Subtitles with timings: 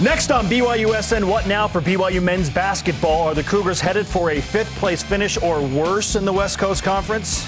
[0.00, 3.22] Next on BYUSN, what now for BYU men's basketball?
[3.28, 6.82] Are the Cougars headed for a fifth place finish or worse in the West Coast
[6.82, 7.46] Conference?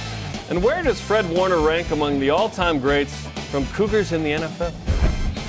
[0.50, 4.30] And where does Fred Warner rank among the all time greats from Cougars in the
[4.30, 4.72] NFL?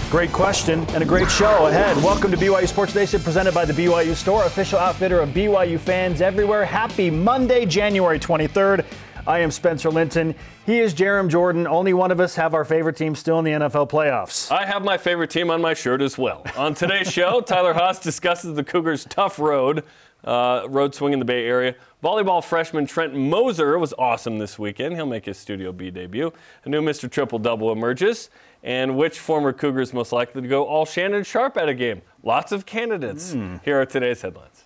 [0.10, 1.98] Great question and a great show ahead.
[1.98, 6.22] Welcome to BYU Sports Nation, presented by the BYU Store, official outfitter of BYU fans
[6.22, 6.64] everywhere.
[6.64, 8.86] Happy Monday, January 23rd.
[9.28, 10.36] I am Spencer Linton.
[10.68, 11.66] He is Jarom Jordan.
[11.66, 14.52] Only one of us have our favorite team still in the NFL playoffs.
[14.52, 16.46] I have my favorite team on my shirt as well.
[16.56, 19.84] On today's show, Tyler Haws discusses the Cougars' tough road,
[20.26, 21.74] uh, road swing in the Bay Area.
[22.04, 24.94] Volleyball freshman Trent Moser was awesome this weekend.
[24.94, 26.32] He'll make his Studio B debut.
[26.66, 27.10] A new Mr.
[27.10, 28.30] Triple Double emerges.
[28.62, 32.04] And which former Cougars most likely to go all Shannon Sharpe at a game?
[32.22, 33.34] Lots of candidates.
[33.34, 33.64] Mm.
[33.64, 34.65] Here are today's headlines.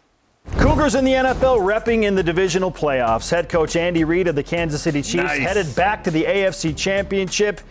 [0.58, 3.30] Cougars in the NFL repping in the divisional playoffs.
[3.30, 5.40] Head coach Andy Reid of the Kansas City Chiefs nice.
[5.40, 7.62] headed back to the AFC Championship.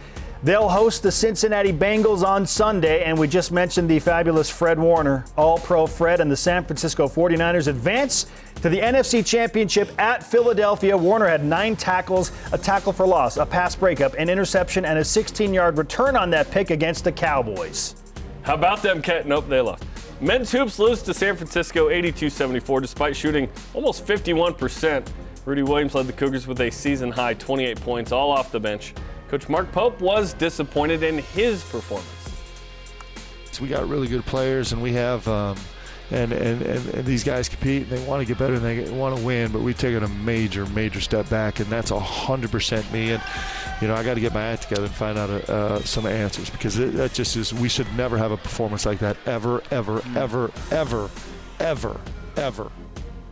[0.42, 5.24] They'll host the Cincinnati Bengals on Sunday, and we just mentioned the fabulous Fred Warner.
[5.37, 8.26] All pro Fred and the San Francisco 49ers advance
[8.62, 10.96] to the NFC Championship at Philadelphia.
[10.96, 15.04] Warner had nine tackles, a tackle for loss, a pass breakup, an interception, and a
[15.04, 17.96] 16 yard return on that pick against the Cowboys.
[18.49, 19.27] How about them, Cat?
[19.27, 19.85] Nope, they lost.
[20.23, 25.07] Men's hoops lose to San Francisco 82 74 despite shooting almost 51%.
[25.45, 28.95] Rudi Williams led the Cougars with a season high 28 points, all off the bench.
[29.29, 32.09] Coach Mark Pope was disappointed in his performance.
[33.60, 35.29] We got really good players, and we have.
[35.29, 35.59] Um,
[36.10, 38.90] and, and, and, and, these guys compete and they want to get better and they
[38.90, 43.12] want to win, but we've taken a major, major step back, and that's 100% me.
[43.12, 43.23] And,
[43.82, 46.48] you know, I got to get my act together and find out uh, some answers
[46.51, 50.01] because it, that just is, we should never have a performance like that ever, ever,
[50.01, 50.16] mm.
[50.16, 51.10] ever, ever,
[51.60, 52.01] ever,
[52.36, 52.70] ever.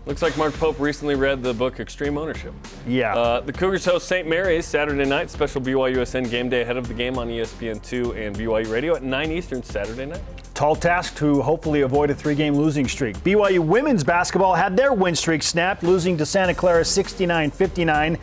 [0.07, 2.55] Looks like Mark Pope recently read the book Extreme Ownership.
[2.87, 3.17] Yeah.
[3.17, 4.29] Uh, the Cougars host St.
[4.29, 8.71] Mary's Saturday night, special BYUSN game day ahead of the game on ESPN2 and BYU
[8.71, 10.21] Radio at 9 Eastern Saturday night.
[10.55, 13.17] Tall task to hopefully avoid a three game losing streak.
[13.19, 18.17] BYU women's basketball had their win streak snapped, losing to Santa Clara 69 59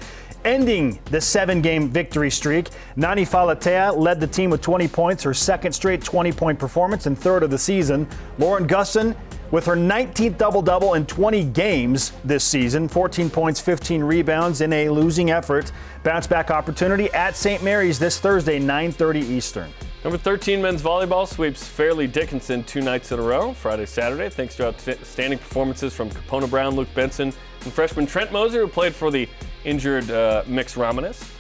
[0.46, 2.70] ending the seven game victory streak.
[2.96, 7.18] Nani Falatea led the team with 20 points, her second straight 20 point performance and
[7.18, 8.08] third of the season.
[8.38, 9.16] Lauren Gustin
[9.54, 14.74] with her 19th double double in 20 games this season 14 points, 15 rebounds in
[14.74, 15.72] a losing effort.
[16.02, 17.62] Bounce back opportunity at St.
[17.62, 19.70] Mary's this Thursday, 9:30 Eastern.
[20.04, 24.56] Number 13 men's volleyball sweeps Fairleigh Dickinson two nights in a row, Friday, Saturday, thanks
[24.56, 27.32] to outstanding performances from Capona Brown, Luke Benson,
[27.64, 29.30] and freshman Trent Moser, who played for the
[29.66, 31.32] injured uh, Mix Ramanis.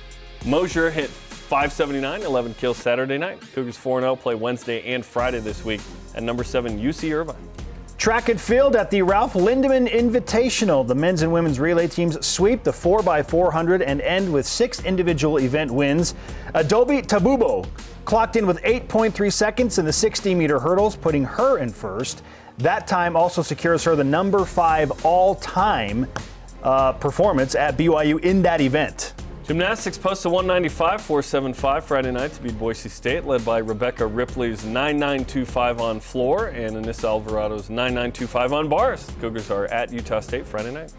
[0.45, 3.41] Mosier hit 579, 11 kills Saturday night.
[3.55, 5.81] Cougars 4 0 play Wednesday and Friday this week
[6.13, 7.49] at number 7 UC Irvine.
[7.97, 10.85] Track and field at the Ralph Lindeman Invitational.
[10.85, 15.71] The men's and women's relay teams sweep the 4x400 and end with six individual event
[15.71, 16.13] wins.
[16.53, 17.65] Adobe Tabubo
[18.03, 22.23] clocked in with 8.3 seconds in the 60 meter hurdles, putting her in first.
[22.57, 26.07] That time also secures her the number five all time
[26.61, 29.13] uh, performance at BYU in that event.
[29.45, 34.63] Gymnastics posts a 195 475 Friday night to beat Boise State, led by Rebecca Ripley's
[34.63, 39.11] 9925 on floor and Anissa Alvarado's 9925 on bars.
[39.19, 40.93] Cougars are at Utah State Friday night.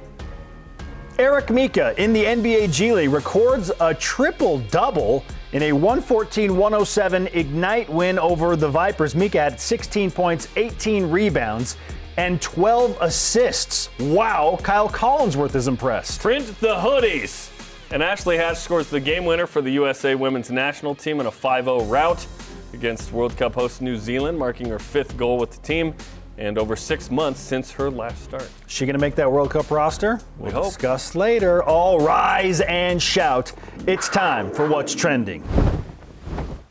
[1.19, 7.29] Eric Mika in the NBA G League records a triple double in a 114 107
[7.29, 9.15] Ignite win over the Vipers.
[9.15, 11.79] Mika had 16 points, 18 rebounds,
[12.19, 13.89] and 12 assists.
[13.99, 16.21] Wow, Kyle Collinsworth is impressed.
[16.21, 17.54] Print the hoodies.
[17.95, 21.31] And Ashley Hatch scores the game winner for the USA women's national team in a
[21.31, 22.27] 5 0 rout
[22.73, 25.95] against World Cup host New Zealand, marking her fifth goal with the team
[26.37, 28.51] and over six months since her last start.
[28.67, 30.21] She going to make that World Cup roster?
[30.39, 31.63] We'll we discuss later.
[31.63, 33.53] All rise and shout.
[33.87, 35.45] It's time for What's Trending.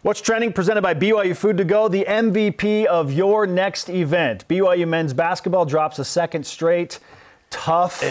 [0.02, 4.46] What's Trending presented by BYU Food to Go, the MVP of your next event.
[4.50, 7.00] BYU men's basketball drops a second straight
[7.54, 8.02] tough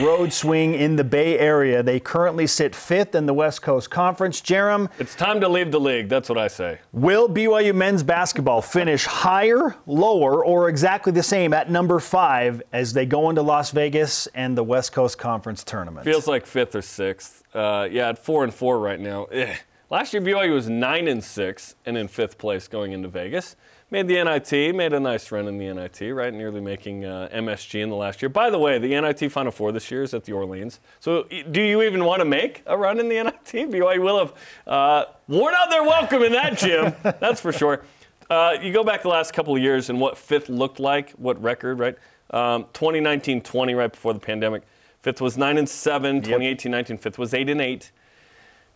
[0.00, 1.82] road swing in the Bay Area.
[1.82, 4.40] They currently sit fifth in the West Coast Conference.
[4.40, 4.88] Jarom.
[5.00, 6.08] It's time to leave the league.
[6.08, 6.78] That's what I say.
[6.92, 12.92] Will BYU men's basketball finish higher, lower, or exactly the same at number five as
[12.92, 16.04] they go into Las Vegas and the West Coast Conference tournament?
[16.04, 17.42] Feels like fifth or sixth.
[17.52, 19.24] Uh, yeah, at four and four right now.
[19.24, 19.56] Ugh.
[19.90, 23.56] Last year, BYU was nine and six and in fifth place going into Vegas
[23.90, 26.32] made the NIT, made a nice run in the NIT, right?
[26.34, 28.28] Nearly making uh, MSG in the last year.
[28.28, 30.80] By the way, the NIT Final Four this year is at the Orleans.
[30.98, 33.70] So do you even want to make a run in the NIT?
[33.70, 34.34] BYU will have
[34.66, 37.84] uh, worn out their welcome in that gym, that's for sure.
[38.28, 41.40] Uh, you go back the last couple of years and what fifth looked like, what
[41.40, 41.96] record, right?
[42.30, 44.62] Um, 2019-20, right before the pandemic.
[45.02, 46.22] Fifth was 9 and 7.
[46.22, 47.92] 2018-19, fifth was 8 and 8.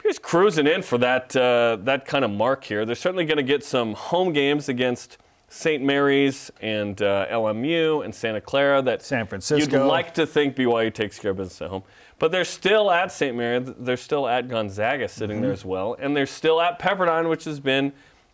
[0.02, 2.84] He's cruising in for that uh, that kind of mark here.
[2.84, 5.18] They're certainly going to get some home games against
[5.48, 5.82] St.
[5.82, 9.78] Mary's and uh, LMU and Santa Clara that San Francisco.
[9.82, 11.82] You'd like to think BYU takes care of business at home,
[12.18, 13.36] but they're still at St.
[13.36, 13.58] Mary.
[13.58, 15.42] They're still at Gonzaga sitting Mm-hmm.
[15.44, 17.92] there as well, and they're still at Pepperdine, which has been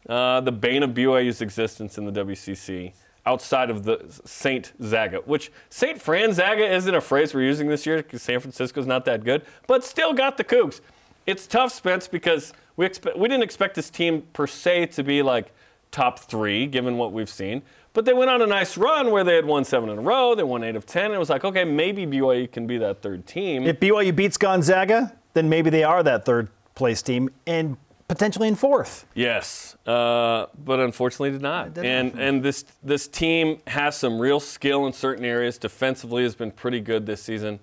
[0.09, 2.93] uh, the bane of BYU's existence in the WCC.
[3.25, 7.85] Outside of the Saint Zaga, which Saint Fran Zaga isn't a phrase we're using this
[7.85, 10.81] year because San Francisco's not that good, but still got the Cougs.
[11.26, 15.23] It's tough, Spence, because we expect we didn't expect this team per se to be
[15.23, 15.52] like
[15.90, 17.62] top three, given what we've seen.
[17.93, 20.34] But they went on a nice run where they had won seven in a row.
[20.34, 21.06] They won eight of ten.
[21.06, 23.64] And it was like, okay, maybe BYU can be that third team.
[23.64, 28.55] If BYU beats Gonzaga, then maybe they are that third place team and potentially in
[28.55, 29.06] fourth.
[29.14, 31.75] Yes, uh, but unfortunately did not.
[31.75, 32.22] did and not.
[32.22, 35.58] and this this team has some real skill in certain areas.
[35.58, 37.58] Defensively has been pretty good this season.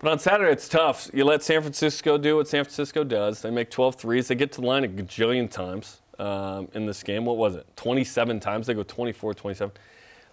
[0.00, 1.10] But on Saturday it's tough.
[1.12, 3.42] You let San Francisco do what San Francisco does.
[3.42, 4.28] They make 12 threes.
[4.28, 7.26] They get to the line a gajillion times um, in this game.
[7.26, 7.66] What was it?
[7.76, 8.66] 27 times.
[8.66, 9.74] They go 24, 27.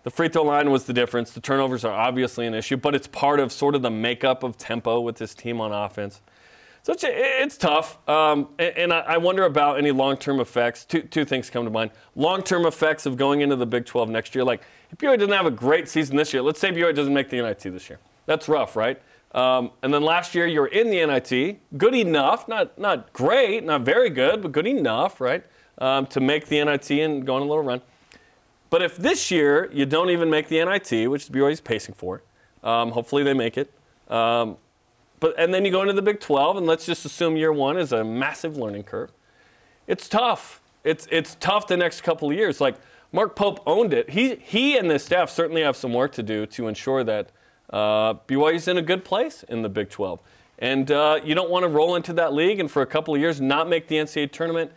[0.03, 1.31] The free throw line was the difference.
[1.31, 4.57] The turnovers are obviously an issue, but it's part of sort of the makeup of
[4.57, 6.21] tempo with this team on offense.
[6.83, 10.85] So it's, it's tough, um, and, and I wonder about any long-term effects.
[10.85, 14.33] Two, two things come to mind: long-term effects of going into the Big 12 next
[14.33, 14.45] year.
[14.45, 17.29] Like if BYU doesn't have a great season this year, let's say BYU doesn't make
[17.29, 17.99] the NIT this year.
[18.25, 19.01] That's rough, right?
[19.33, 23.63] Um, and then last year you were in the NIT, good enough, not not great,
[23.63, 25.43] not very good, but good enough, right,
[25.79, 27.81] um, to make the NIT and go on a little run.
[28.69, 32.21] But if this year you don't even make the NIT, which BYU is pacing for,
[32.63, 33.71] um, hopefully they make it.
[34.09, 34.57] Um,
[35.19, 37.77] but and then you go into the Big 12, and let's just assume year one
[37.77, 39.11] is a massive learning curve.
[39.87, 40.61] It's tough.
[40.83, 42.61] It's it's tough the next couple of years.
[42.61, 42.75] Like
[43.11, 44.11] Mark Pope owned it.
[44.11, 47.31] He he and the staff certainly have some work to do to ensure that
[47.71, 50.19] uh, BYU's in a good place in the Big 12.
[50.59, 53.21] And uh, you don't want to roll into that league and for a couple of
[53.21, 54.71] years not make the NCAA tournament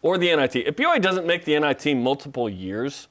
[0.00, 0.56] or the NIT.
[0.56, 3.08] If BYU doesn't make the NIT multiple years,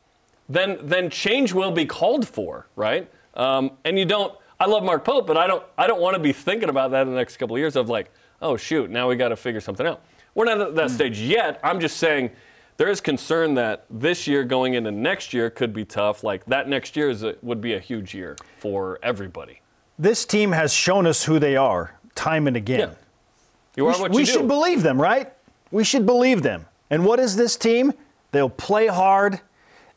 [0.49, 3.09] then then change will be called for, right?
[3.33, 4.33] Um, and you don't.
[4.59, 5.63] I love Mark Pope, but I don't.
[5.77, 7.89] I don't want to be thinking about that in the next couple of years of
[7.89, 10.01] like, oh shoot, now we got to figure something out.
[10.33, 11.59] We're not at that stage yet.
[11.63, 12.31] I'm just saying
[12.77, 16.23] there is concern that this year going into next year could be tough.
[16.23, 19.61] Like that next year is a, would be a huge year for everybody.
[19.99, 22.79] This team has shown us who they are time and again.
[22.79, 22.95] Yeah.
[23.75, 25.33] You We, are sh- what we should believe them, right?
[25.71, 26.65] We should believe them.
[26.89, 27.93] And what is this team?
[28.31, 29.41] They'll play hard.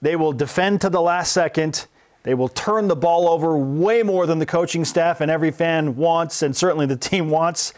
[0.02, 1.86] They will defend to the last second.
[2.22, 5.96] They will turn the ball over way more than the coaching staff and every fan
[5.96, 7.72] wants, and certainly the team wants.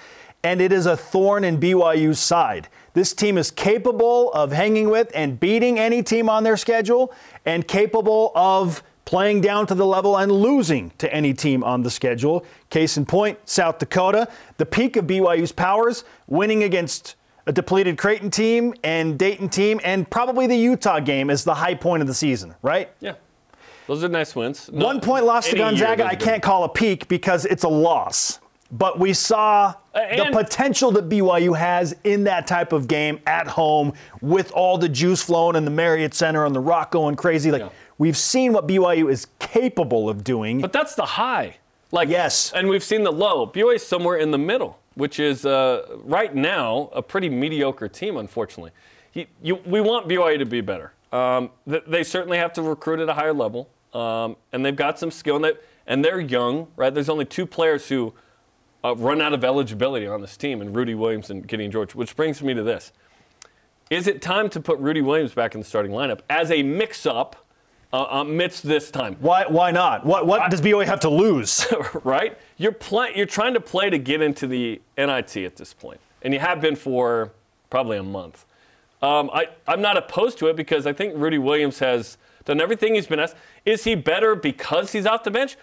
[0.44, 2.68] And it is a thorn in BYU's side.
[2.94, 7.12] This team is capable of hanging with and beating any team on their schedule,
[7.46, 11.90] and capable of playing down to the level and losing to any team on the
[11.90, 12.44] schedule.
[12.70, 14.28] Case in point, South Dakota,
[14.58, 17.16] the peak of BYU's powers, winning against
[17.46, 21.74] a depleted Creighton team and Dayton team, and probably the Utah game is the high
[21.74, 22.90] point of the season, right?
[23.00, 23.14] Yeah.
[23.88, 24.68] Those are nice wins.
[24.68, 28.38] One point loss to Gonzaga, I can't call a peak because it's a loss.
[28.74, 33.92] But we saw the potential that BYU has in that type of game at home
[34.22, 37.50] with all the juice flowing in the Marriott Center and the rock going crazy.
[37.50, 37.68] Like Yeah.
[37.98, 40.60] we've seen what BYU is capable of doing.
[40.62, 41.56] But that's the high.
[41.90, 42.50] Like Yes.
[42.54, 43.46] and we've seen the low.
[43.46, 48.16] BYU is somewhere in the middle, which is uh, right now a pretty mediocre team,
[48.16, 48.70] unfortunately.
[49.12, 50.94] You, you, we want BYU to be better.
[51.12, 54.98] Um, th- they certainly have to recruit at a higher level, um, and they've got
[54.98, 55.52] some skill, and, they,
[55.86, 56.94] and they're young, right?
[56.94, 58.14] There's only two players who
[58.84, 62.16] uh, run out of eligibility on this team, and Rudi Williams and Gideon George, which
[62.16, 62.92] brings me to this.
[63.90, 67.36] Is it time to put Rudi Williams back in the starting lineup as a mix-up
[67.92, 69.16] uh, amidst this time?
[69.20, 70.06] why, why not?
[70.06, 71.66] What, what does BYU have to lose?
[72.04, 72.38] right?
[72.56, 76.32] You're play, you're trying to play to get into the NIT at this point, and
[76.32, 77.32] you have been for
[77.70, 78.46] probably a month.
[79.02, 82.94] Um, I, I'm not opposed to it because I think Rudy Williams has done everything
[82.94, 83.36] he's been asked.
[83.64, 85.56] Is he better because he's off the bench?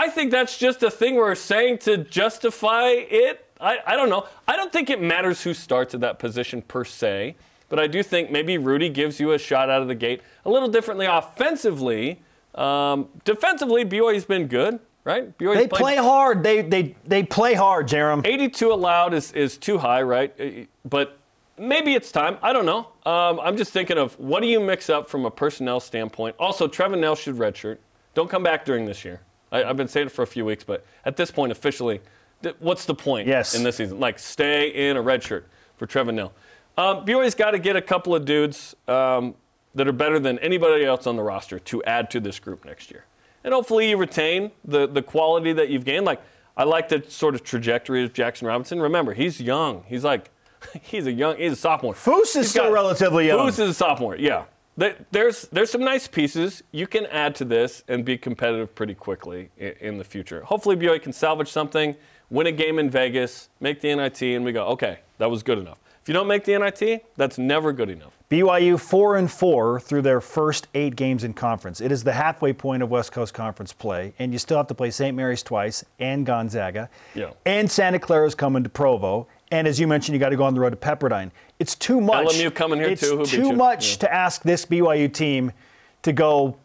[0.00, 3.44] I think that's just a thing we're saying to justify it.
[3.60, 4.26] I, I don't know.
[4.48, 7.36] I don't think it matters who starts at that position per se,
[7.68, 10.50] but I do think maybe Rudi gives you a shot out of the gate a
[10.50, 12.22] little differently offensively.
[12.54, 15.36] Um, defensively, BYU's been good, right?
[15.36, 16.42] BYU's they play hard.
[16.42, 18.26] They, they, they play hard, Jarom.
[18.26, 20.34] 82 allowed is, is too high, right?
[20.40, 21.18] Uh, But
[21.58, 22.38] maybe it's time.
[22.42, 22.88] I don't know.
[23.04, 26.36] Um, I'm just thinking of what do you mix up from a personnel standpoint.
[26.38, 27.76] Also, Trevin Knell should redshirt.
[28.14, 29.20] Don't come back during this year.
[29.52, 32.00] I, I've been saying it for a few weeks, but at this point, officially,
[32.42, 33.54] th- what's the point Yes.
[33.54, 33.98] in this season?
[34.00, 36.32] Like, stay in a red shirt for Trevin Knell.
[36.78, 39.34] Um, BYU's got to get a couple of dudes um,
[39.74, 42.90] that are better than anybody else on the roster to add to this group next
[42.90, 43.04] year.
[43.44, 46.04] And hopefully you retain the, the quality that you've gained.
[46.06, 46.20] Like,
[46.56, 48.80] I like the sort of trajectory of Jackson Robinson.
[48.80, 49.84] Remember, he's young.
[49.88, 50.30] He's like,
[50.82, 51.94] he's a young, he's a sophomore.
[51.94, 53.38] Foose is He's still got- relatively young.
[53.46, 54.44] Foose is a sophomore, yeah.
[54.78, 58.94] Th- There's there's some nice pieces you can add to this and be competitive pretty
[58.94, 60.42] quickly in, in the future.
[60.44, 61.94] Hopefully, BYU can salvage something,
[62.30, 65.58] win a game in Vegas, make the NIT, and we go, okay, that was good
[65.58, 65.78] enough.
[66.02, 68.12] If you don't make the NIT, that's never good enough.
[68.30, 71.80] BYU four and four through their first eight games in conference.
[71.80, 74.74] It is the halfway point of West Coast Conference play, and you still have to
[74.74, 75.14] play St.
[75.16, 77.30] Mary's twice and Gonzaga, Yeah.
[77.44, 80.54] and Santa Clara's coming to Provo, and as you mentioned, you got to go on
[80.54, 81.30] the road to Pepperdine.
[81.58, 82.26] It's too much.
[82.28, 83.96] LMU coming here it's too, who too much Yeah.
[83.98, 85.52] to ask this BYU team
[86.02, 86.56] to go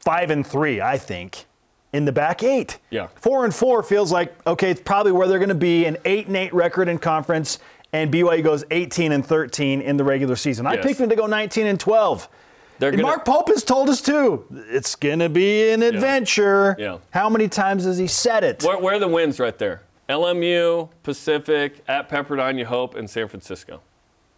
[0.00, 0.80] five and three.
[0.80, 1.46] I think
[1.92, 2.78] in the back eight.
[2.90, 3.08] Yeah.
[3.16, 4.70] Four and four feels like okay.
[4.70, 5.84] It's probably where they're going to be.
[5.86, 7.58] An eight and eight record in conference,
[7.92, 10.66] and BYU goes 18 and 13 in the regular season.
[10.66, 12.28] I picked them to go 19 and 12.
[12.78, 14.44] They're And gonna- Mark Pope has told us too.
[14.70, 16.74] It's going to be an adventure.
[16.78, 16.98] Yeah.
[17.10, 18.64] How many times has he said it?
[18.64, 19.82] Where, where are the wins right there?
[20.12, 23.80] LMU, Pacific, at Pepperdine, you hope, and San Francisco.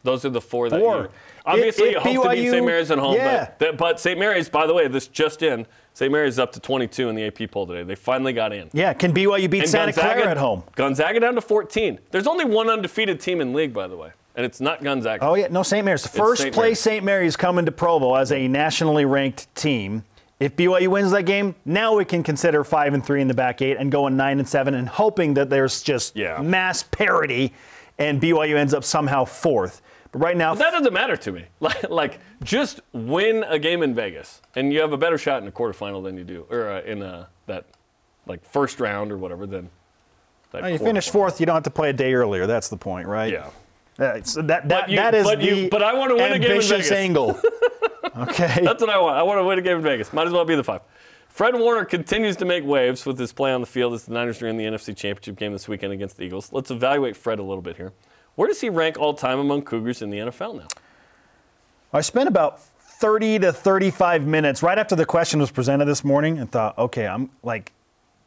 [0.04, 0.96] Those are the four that Four.
[1.04, 1.08] you
[1.46, 2.64] obviously If- if you hope to beat St.
[2.66, 3.14] Mary's at home.
[3.14, 3.50] yeah.
[3.58, 4.18] But, but St.
[4.18, 6.12] Mary's, by the way, this just in, St.
[6.12, 7.82] Mary's up to 22 in the AP poll today.
[7.84, 8.68] They finally got in.
[8.74, 8.92] Yeah.
[8.92, 10.62] Can BYU beat And Santa Clara at home?
[10.76, 11.98] Gonzaga down to 14.
[12.10, 15.24] There's only one undefeated team in league, by the way, and it's not Gonzaga.
[15.24, 15.82] Oh yeah, no St.
[15.84, 16.02] Mary's.
[16.02, 16.54] The first St.
[16.54, 17.02] place St.
[17.02, 20.04] Mary's coming to Provo as a nationally ranked team.
[20.40, 23.62] If BYU wins that game, now we can consider five and three in the back
[23.62, 26.40] eight and going nine and seven, and hoping that there's just Yeah.
[26.42, 27.52] mass parity,
[27.98, 29.80] and BYU ends up somehow fourth.
[30.12, 31.44] But right now, That doesn't matter to me.
[31.60, 35.48] Like, like, just win a game in Vegas, and you have a better shot in
[35.48, 37.64] a quarterfinal than you do, or uh, in uh, that
[38.26, 39.70] like first round or whatever Then
[40.52, 42.46] you finish fourth, you don't have to play a day earlier.
[42.46, 43.32] That's the point, right?
[43.32, 43.50] Yeah.
[43.98, 46.38] Uh, so that that, you- that is but the you- but I wanna win a
[46.38, 46.90] game in Vegas.
[46.90, 47.40] angle.
[48.16, 48.60] okay.
[48.62, 49.16] That's what I want.
[49.16, 50.12] I want to win a game in Vegas.
[50.12, 50.80] Might as well be the five.
[51.28, 54.40] Fred Warner continues to make waves with his play on the field as the Niners
[54.40, 56.52] are in the NFC Championship game this weekend against the Eagles.
[56.52, 57.92] Let's evaluate Fred a little bit here.
[58.36, 60.68] Where does he rank all time among Cougars in the NFL now?
[61.92, 66.38] I spent about 30 to 35 minutes right after the question was presented this morning
[66.38, 67.72] and thought, okay, I'm like,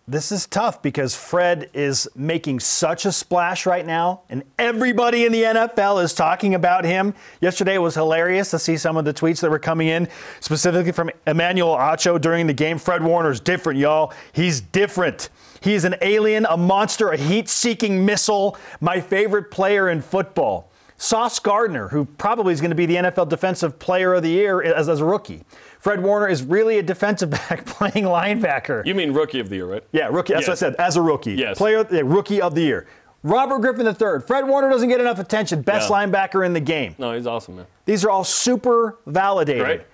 [0.10, 5.34] this is tough because Fred is making such a splash right now, and everybody in
[5.34, 7.14] the NFL is talking about him.
[7.42, 10.08] Yesterday it was hilarious to see some of the tweets that were coming in,
[10.40, 12.78] specifically from Emmanuel Acho during the game.
[12.78, 14.14] Fred Warner's different, y'all.
[14.32, 15.30] He's different.
[15.60, 20.72] He's an alien, a monster, a heat seeking missile, my favorite player in football.
[20.98, 24.64] Sauce Gardner, who probably is going to be the NFL Defensive Player of the Year
[24.64, 25.44] as, as a rookie.
[25.88, 28.86] Fred Warner is really a defensive back playing linebacker.
[28.86, 29.84] You mean Rookie of the Year, right?
[29.94, 30.34] yeah, rookie.
[30.34, 30.62] That's Yes.
[30.62, 30.76] what I said.
[30.80, 31.58] As a rookie, Yes.
[31.58, 32.88] player, yeah, rookie of the year.
[33.24, 34.20] Robert Griffin III.
[34.20, 35.62] Fred Warner doesn't get enough attention.
[35.62, 35.96] Best Yeah.
[36.06, 36.96] linebacker in the game.
[36.98, 37.68] No, he's awesome, man.
[37.86, 39.64] These are all super validated.
[39.64, 39.88] Right?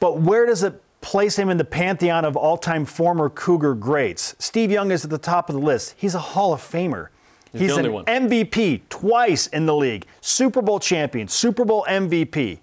[0.00, 4.34] But where does it place him in the pantheon of all-time former Cougar greats?
[4.40, 5.94] Steve Young is at the top of the list.
[5.96, 7.08] He's a Hall of Famer.
[7.52, 8.04] He's the an only one.
[8.06, 12.58] MVP twice in the league, Super Bowl champion, Super Bowl MVP.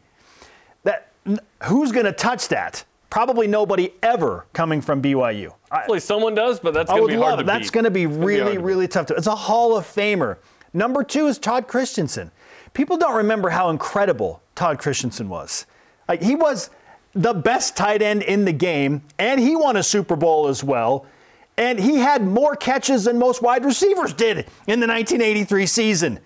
[1.63, 2.85] Who's going to touch that?
[3.09, 5.53] Probably nobody ever coming from BYU.
[5.71, 7.45] Hopefully someone does, but that's going to be hard love to.
[7.45, 7.73] That's beat.
[7.73, 8.63] going to be really, beat.
[8.63, 9.07] really tough.
[9.07, 10.37] To, it's a Hall of Famer.
[10.73, 12.31] Number two is Todd Christensen.
[12.73, 15.65] People don't remember how incredible Todd Christensen was.
[16.07, 16.69] Like he was
[17.13, 21.05] the best tight end in the game, and he won a Super Bowl as well.
[21.57, 26.19] And he had more catches than most wide receivers did in the 1983 season.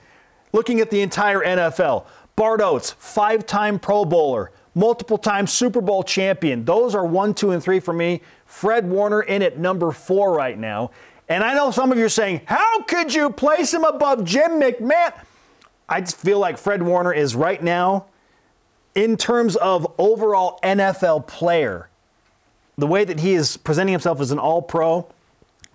[0.51, 2.05] Looking at the entire NFL,
[2.35, 6.65] Bart Oates, five-time Pro Bowler, multiple-time Super Bowl champion.
[6.65, 8.21] Those are one, two, and three for me.
[8.45, 10.91] Fred Warner in at number four right now.
[11.29, 14.59] And I know some of you are saying, how could you place him above Jim
[14.59, 15.13] McMahon?
[15.87, 18.05] I just feel like Fred Warner is right now,
[18.95, 21.89] in terms of overall NFL player,
[22.77, 25.07] the way that he is presenting himself as an all pro.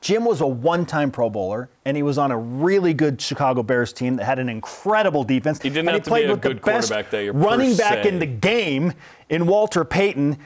[0.00, 3.62] Jim was a one time Pro Bowler, and he was on a really good Chicago
[3.62, 5.62] Bears team that had an incredible defense.
[5.62, 7.32] He didn't and have he to played be a with the good best quarterback that
[7.32, 8.08] running back se.
[8.10, 8.92] in the game
[9.30, 10.36] in Walter Payton.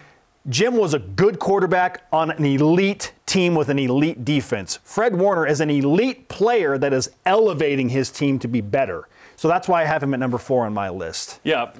[0.49, 4.79] Jim was a good quarterback on an elite team with an elite defense.
[4.85, 9.09] Fred Warner is an elite player that is elevating his team to be better.
[9.35, 11.41] So that's why I have him at number four on my list.
[11.43, 11.73] Yeah,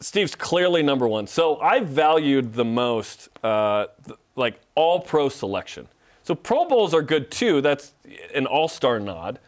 [0.00, 1.26] Steve's clearly number one.
[1.26, 3.88] So I valued the most, uh,
[4.36, 5.86] like all pro selection.
[6.24, 7.60] So Pro Bowls are good too.
[7.60, 7.92] That's
[8.34, 9.38] an all star nod.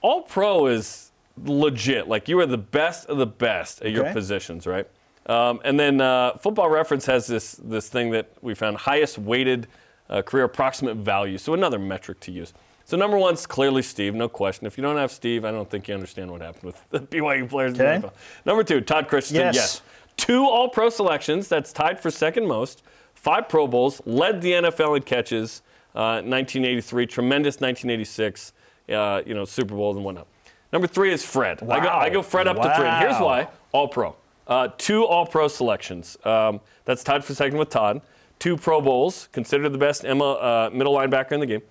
[0.00, 1.10] All pro is
[1.44, 2.08] legit.
[2.08, 4.86] Like you are the best of the best at your positions, right?
[5.26, 9.66] Um, and then uh, Football Reference has this this thing that we found highest weighted
[10.08, 11.36] uh, career approximate value.
[11.38, 12.54] So another metric to use.
[12.84, 14.66] So number one's clearly Steve, no question.
[14.66, 17.46] If you don't have Steve, I don't think you understand what happened with the BYU
[17.48, 17.72] players.
[17.72, 18.06] in the Okay.
[18.06, 18.12] NFL.
[18.46, 19.44] Number two, Todd Christensen.
[19.46, 19.54] Yes.
[19.54, 19.82] Yes.
[20.16, 21.46] Two All Pro selections.
[21.48, 22.82] That's tied for second most.
[23.14, 24.00] Five Pro Bowls.
[24.06, 25.60] Led the NFL in catches.
[25.94, 27.06] Uh, 1983.
[27.06, 28.52] Tremendous 1986.
[28.88, 30.26] Uh, you know Super Bowls and whatnot.
[30.72, 31.62] Number three is Fred.
[31.62, 32.86] I go, I go Fred up to three.
[32.86, 33.48] And here's why.
[33.72, 34.16] All Pro.
[34.46, 36.16] Uh, two All Pro selections.
[36.24, 38.00] Um, that's tied for second with Todd.
[38.38, 41.62] Two Pro Bowls, considered the best Emma, uh, middle linebacker in the game.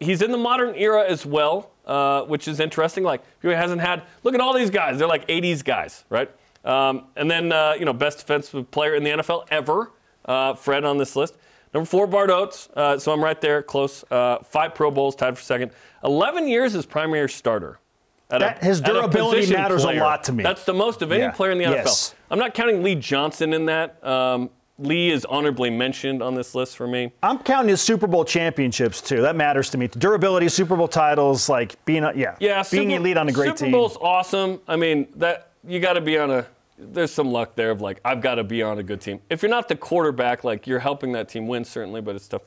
[0.00, 3.04] He's in the modern era as well, uh, which is interesting.
[3.04, 4.98] Like, he hasn't had, look at all these guys.
[4.98, 6.30] They're like 80s guys, right?
[6.64, 9.92] Um, and then, uh, you know, best defensive player in the NFL ever,
[10.24, 11.36] uh, Fred on this list.
[11.74, 12.68] Number four, Bart Oates.
[12.74, 14.04] Uh, so I'm right there, close.
[14.10, 15.72] Uh, five Pro Bowls, tied for second.
[16.04, 17.80] 11 years as primary starter.
[18.28, 20.00] That, a, his durability matters player.
[20.00, 20.42] a lot to me.
[20.42, 21.30] That's the most of any yeah.
[21.32, 21.84] player in the NFL.
[21.84, 22.14] Yes.
[22.30, 24.02] I'm not counting Lee Johnson in that.
[24.04, 27.12] Um, Lee is honorably mentioned on this list for me.
[27.22, 29.22] I'm counting his Super Bowl championships too.
[29.22, 29.86] That matters to me.
[29.88, 33.48] Durability, Super Bowl titles, like being a, yeah, yeah, being Super, elite on a great
[33.48, 33.66] Super team.
[33.68, 34.60] Super Bowl's awesome.
[34.66, 36.46] I mean that you got to be on a
[36.92, 39.20] there's some luck there of like I've got to be on a good team.
[39.30, 42.42] If you're not the quarterback, like you're helping that team win certainly, but it's tough.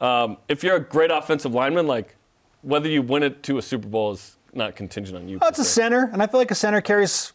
[0.00, 2.16] Um, if you're a great offensive lineman, like
[2.62, 5.38] whether you win it to a Super Bowl is not contingent on you.
[5.42, 7.32] Oh, it's a center, and I feel like a center carries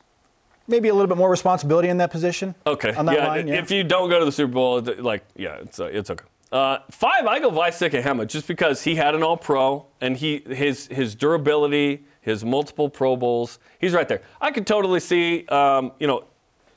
[0.67, 2.55] maybe a little bit more responsibility in that position.
[2.65, 2.93] Okay.
[2.93, 3.55] On that yeah, line, yeah.
[3.55, 6.25] If you don't go to the Super Bowl, like yeah, it's uh, it's okay.
[6.51, 10.43] Uh, five, I go Vai Sikahema just because he had an All Pro and he
[10.47, 14.21] his his durability, his multiple Pro Bowls, he's right there.
[14.39, 16.25] I could totally see, um, you know,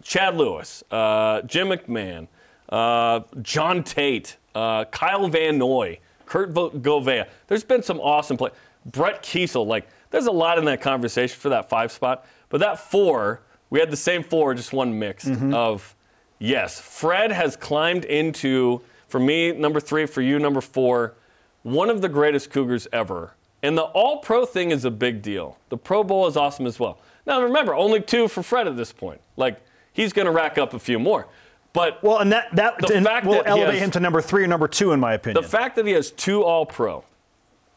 [0.08, 2.28] Chad Lewis, uh, Jim McMahon,
[2.70, 7.28] uh, John Tait, uh, Kyle Van Noy, Kurt Gouveia.
[7.46, 8.48] There's been some awesome play.
[8.86, 12.24] Brett Keisel, like, there's a lot in that conversation for that five spot.
[12.48, 15.52] But that four, we had the same four, just one mix mm-hmm.
[15.52, 15.94] of,
[16.38, 21.16] yes, Fred has climbed into, for me, number three, for you, number four,
[21.64, 23.34] one of the greatest Cougars ever.
[23.62, 25.58] And the all pro thing is a big deal.
[25.68, 26.98] The Pro Bowl is awesome as well.
[27.26, 29.20] Now, remember, only two for Fred at this point.
[29.36, 29.60] Like,
[29.98, 31.26] he's going to rack up a few more.
[31.74, 34.44] But well, and that that the fact will that elevate has, him to number three
[34.44, 35.42] or number two, in my opinion.
[35.42, 37.04] The fact that he has two All Pro,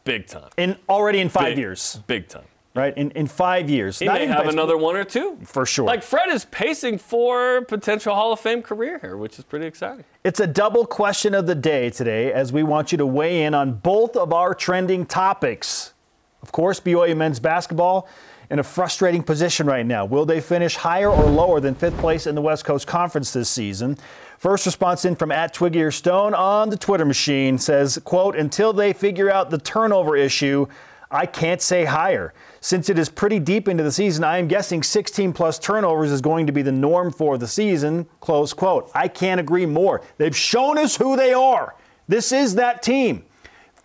[0.04, 0.48] big time.
[0.56, 2.44] In already in five big, years, big time.
[2.74, 5.84] Right in in five years, he may have another one or two for sure.
[5.84, 10.06] Like Fred is pacing for potential Hall of Fame career here, which is pretty exciting.
[10.24, 13.52] It's a double question of the day today, as we want you to weigh in
[13.52, 15.92] on both of our trending topics.
[16.40, 18.08] Of course, BYU men's basketball
[18.52, 20.04] in a frustrating position right now.
[20.04, 23.48] Will they finish higher or lower than fifth place in the West Coast Conference this
[23.48, 23.96] season?
[24.36, 28.74] First response in from at Twiggy or Stone on the Twitter machine says, quote, until
[28.74, 30.66] they figure out the turnover issue,
[31.10, 32.34] I can't say higher.
[32.60, 36.20] Since it is pretty deep into the season, I am guessing 16 plus turnovers is
[36.20, 38.06] going to be the norm for the season.
[38.20, 38.90] Close quote.
[38.94, 40.02] I can't agree more.
[40.18, 41.74] They've shown us who they are.
[42.06, 43.24] This is that team.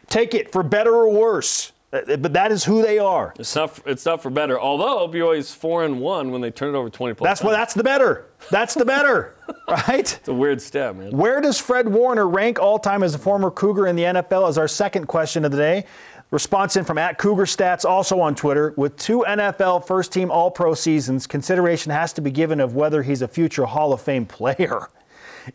[0.08, 1.72] Take it for better or worse.
[1.94, 3.34] Uh, but that is who they are.
[3.40, 3.76] It's not.
[3.76, 4.60] For, it's not for better.
[4.60, 7.28] Although BYU is four and one when they turn it over twenty plus.
[7.30, 7.52] That's what.
[7.52, 8.26] That's the better.
[8.52, 9.36] That's the better.
[9.70, 10.00] right?
[10.20, 11.12] It's a weird step, man.
[11.12, 14.50] Where does Fred Warner rank all time as a former Cougar in the NFL?
[14.50, 15.86] Is our second question of the day.
[16.30, 18.74] Response in from at Cougar Stats, also on Twitter.
[18.76, 23.02] With two NFL first team All Pro seasons, consideration has to be given of whether
[23.02, 24.90] he's a future Hall of Fame player.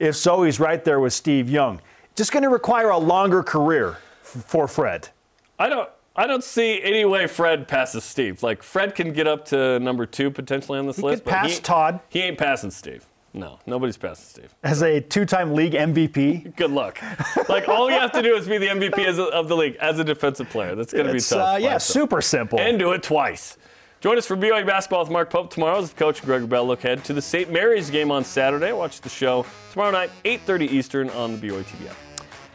[0.00, 1.82] If so, he's right there with Steve Young.
[2.16, 5.10] Just going to require a longer career f- for Fred.
[5.58, 5.86] I don't.
[6.14, 8.42] I don't see any way Fred passes Steve.
[8.42, 11.24] Like Fred can get up to number two potentially on this he list.
[11.24, 12.00] Could pass he, Todd.
[12.08, 13.06] He ain't passing Steve.
[13.34, 14.54] No, nobody's passing Steve.
[14.62, 16.54] As a two-time league MVP.
[16.54, 17.00] Good luck.
[17.48, 19.98] like all you have to do is be the MVP a, of the league as
[19.98, 20.74] a defensive player.
[20.74, 21.54] That's going to be tough.
[21.54, 22.60] Uh, yeah, super simple.
[22.60, 23.56] And do it twice.
[24.02, 27.04] Join us for BYU basketball with Mark Pope tomorrow as coach Greg Wrubell look ahead
[27.04, 27.50] to the St.
[27.50, 28.72] Mary's game on Saturday.
[28.72, 32.11] Watch the show tomorrow night, 8:30 Eastern on the BYU TV app.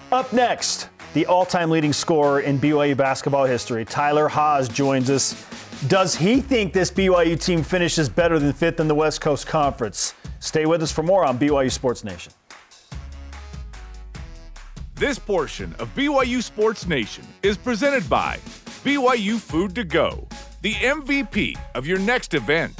[0.10, 5.36] Up next, the all time leading scorer in BYU basketball history, Tyler Haws, joins us.
[5.88, 10.14] Does he think this BYU team finishes better than fifth in the West Coast Conference?
[10.40, 12.32] Stay with us for more on BYU Sports Nation.
[14.96, 18.38] This portion of BYU Sports Nation is presented by
[18.86, 20.26] BYU Food to Go,
[20.62, 22.74] the MVP of your next event.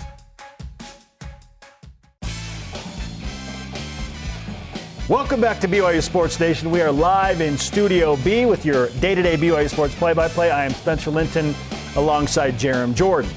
[5.10, 6.70] Welcome back to BYU Sports Nation.
[6.70, 10.28] We are live in Studio B with your day to day BYU Sports play by
[10.28, 10.52] play.
[10.52, 11.56] I am Spencer Linton
[11.96, 13.32] alongside Jarom Jordan.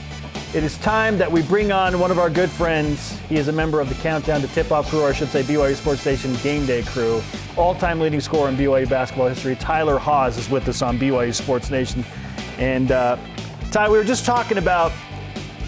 [0.52, 3.16] It is time that we bring on one of our good friends.
[3.28, 5.44] He is a member of the Countdown to Tip Off crew, or I should say
[5.44, 7.22] BYU Sports Station Game Day crew.
[7.56, 11.33] All time leading scorer in BYU basketball history, Tyler Haws, is with us on BYU
[11.33, 12.04] Sports Nation.
[12.59, 13.16] And uh,
[13.70, 14.90] Ty, we were just talking about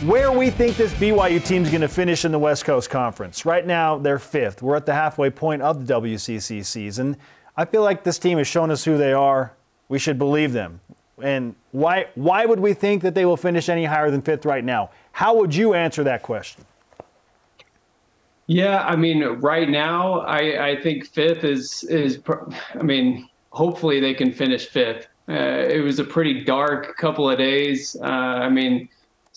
[0.06, 3.46] where we think this BYU team is going to finish in the West Coast Conference.
[3.46, 4.60] Right now, they're fifth.
[4.60, 7.16] We're at the halfway point of the WCC season.
[7.56, 9.52] I feel like this team has shown us who they are.
[9.88, 10.80] We should believe them.
[11.22, 14.64] And why, why would we think that they will finish any higher than fifth right
[14.64, 14.90] now?
[15.12, 16.64] How would you answer that question?
[18.48, 22.20] Yeah, I mean, right now, I, I think fifth is is.
[22.74, 25.06] I mean, hopefully they can finish fifth.
[25.28, 27.96] Uh, it was a pretty dark couple of days.
[28.02, 28.88] Uh, I mean,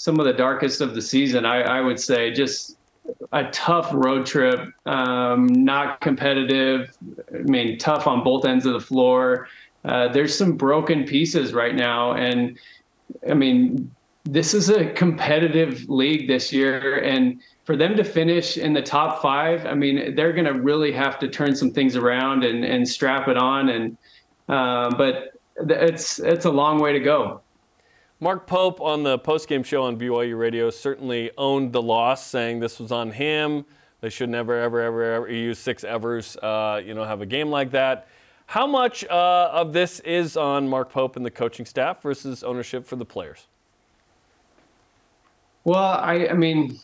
[0.06, 2.32] some of the darkest of the season, I, I would say.
[2.32, 2.78] Just
[3.32, 6.96] a tough road trip, um, not competitive.
[7.34, 9.48] I mean, tough on both ends of the floor.
[9.84, 12.56] Uh, there's some broken pieces right now, and
[13.28, 13.91] I mean,
[14.26, 19.24] this is a competitive league this year, and for them to finish in the top
[19.24, 22.88] five, I mean, they're going to really have to turn some things around and, and
[22.88, 23.70] strap it on.
[23.70, 23.98] And
[24.50, 27.41] uh, but it's it's a long way to go.
[28.21, 32.80] Mark Pope on the postgame show on BYU Radio certainly owned the loss, saying this
[32.80, 33.65] was on him.
[33.99, 36.38] They should never, ever, ever, ever use six evers.
[36.38, 38.08] Uh, you know, have a game like that.
[38.45, 42.86] How much uh, of this is on Mark Pope and the coaching staff versus ownership
[42.86, 43.47] for the players?
[45.65, 46.80] Well, I, I mean,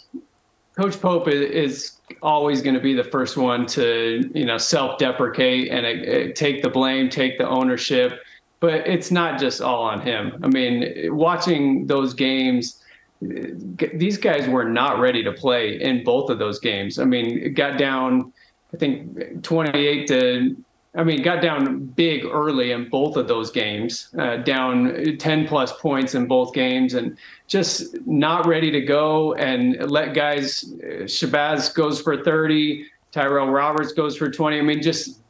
[0.75, 5.85] Coach Pope is always going to be the first one to, you know, self-deprecate and
[5.85, 8.19] uh, take the blame, take the ownership.
[8.61, 10.39] But it's not just all on him.
[10.43, 12.81] I mean, watching those games,
[13.19, 16.99] these guys were not ready to play in both of those games.
[16.99, 18.31] I mean, it got down,
[18.73, 20.55] I think, 28 to
[20.93, 25.71] I mean, got down big early in both of those games, uh, down 10 plus
[25.79, 30.65] points in both games, and just not ready to go and let guys.
[30.83, 34.59] Uh, Shabazz goes for 30, Tyrell Roberts goes for 20.
[34.59, 35.20] I mean, just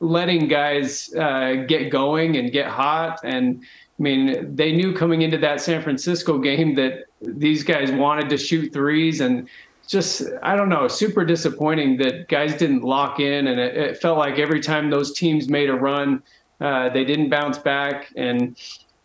[0.00, 3.20] letting guys uh, get going and get hot.
[3.24, 8.28] And I mean, they knew coming into that San Francisco game that these guys wanted
[8.28, 9.48] to shoot threes, and
[9.88, 14.18] just I don't know, super disappointing that guys didn't lock in, and it, it felt
[14.18, 16.22] like every time those teams made a run,
[16.60, 18.56] uh, they didn't bounce back, and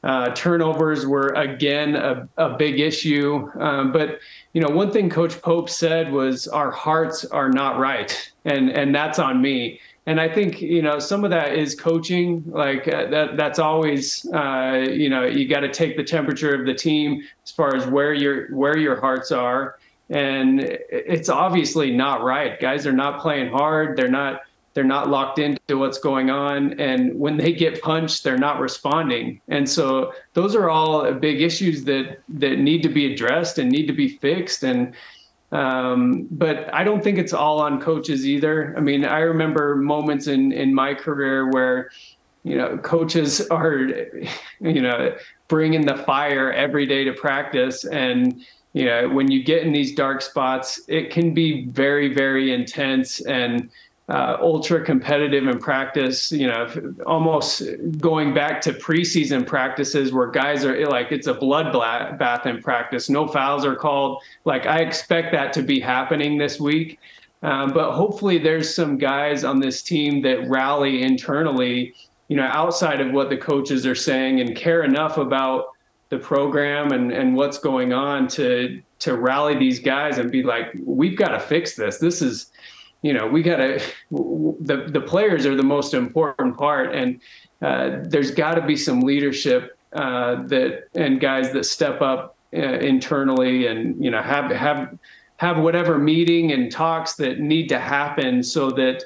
[0.03, 3.49] uh, turnovers were again a, a big issue.
[3.59, 4.19] Um, but
[4.51, 8.93] you know, one thing Coach Pope said was, "Our hearts are not right," and and
[8.93, 9.79] that's on me.
[10.05, 12.43] And I think you know some of that is coaching.
[12.47, 16.65] Like uh, that, that's always uh, you know you got to take the temperature of
[16.65, 19.77] the team as far as where your where your hearts are
[20.09, 22.59] and it's obviously not right.
[22.59, 23.97] Guys are not playing hard.
[23.97, 24.41] They're not
[24.73, 29.39] they're not locked into what's going on and when they get punched they're not responding
[29.47, 33.85] and so those are all big issues that that need to be addressed and need
[33.85, 34.95] to be fixed and
[35.53, 38.73] um, but I don't think it's all on coaches either.
[38.75, 41.91] I mean, I remember moments in in my career where
[42.43, 43.77] you know coaches are
[44.59, 45.15] you know
[45.47, 49.93] bringing the fire every day to practice and you know, when you get in these
[49.93, 53.69] dark spots, it can be very, very intense and
[54.09, 56.31] uh, ultra competitive in practice.
[56.31, 57.63] You know, almost
[57.99, 63.09] going back to preseason practices where guys are like it's a bloodbath in practice.
[63.09, 64.21] No fouls are called.
[64.45, 66.99] Like I expect that to be happening this week.
[67.43, 71.93] Um, but hopefully, there's some guys on this team that rally internally,
[72.29, 75.65] you know, outside of what the coaches are saying and care enough about
[76.09, 80.67] the program and, and what's going on to to rally these guys and be like,
[80.85, 81.97] we've got to fix this.
[81.97, 82.51] This is,
[83.03, 83.79] you know, we got to.
[84.09, 87.21] The the players are the most important part, and
[87.61, 92.57] uh, there's got to be some leadership uh, that and guys that step up uh,
[92.57, 94.97] internally and you know have have
[95.37, 99.03] have whatever meeting and talks that need to happen so that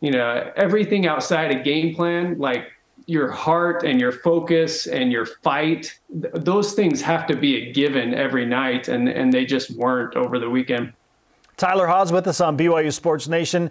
[0.00, 2.66] you know everything outside a game plan like
[3.06, 7.72] your heart and your focus and your fight th- those things have to be a
[7.72, 10.92] given every night and and they just weren't over the weekend
[11.58, 13.70] tyler haws with us on byu sports nation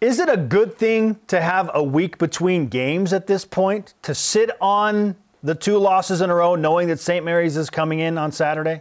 [0.00, 4.14] is it a good thing to have a week between games at this point to
[4.14, 8.16] sit on the two losses in a row knowing that st mary's is coming in
[8.16, 8.80] on saturday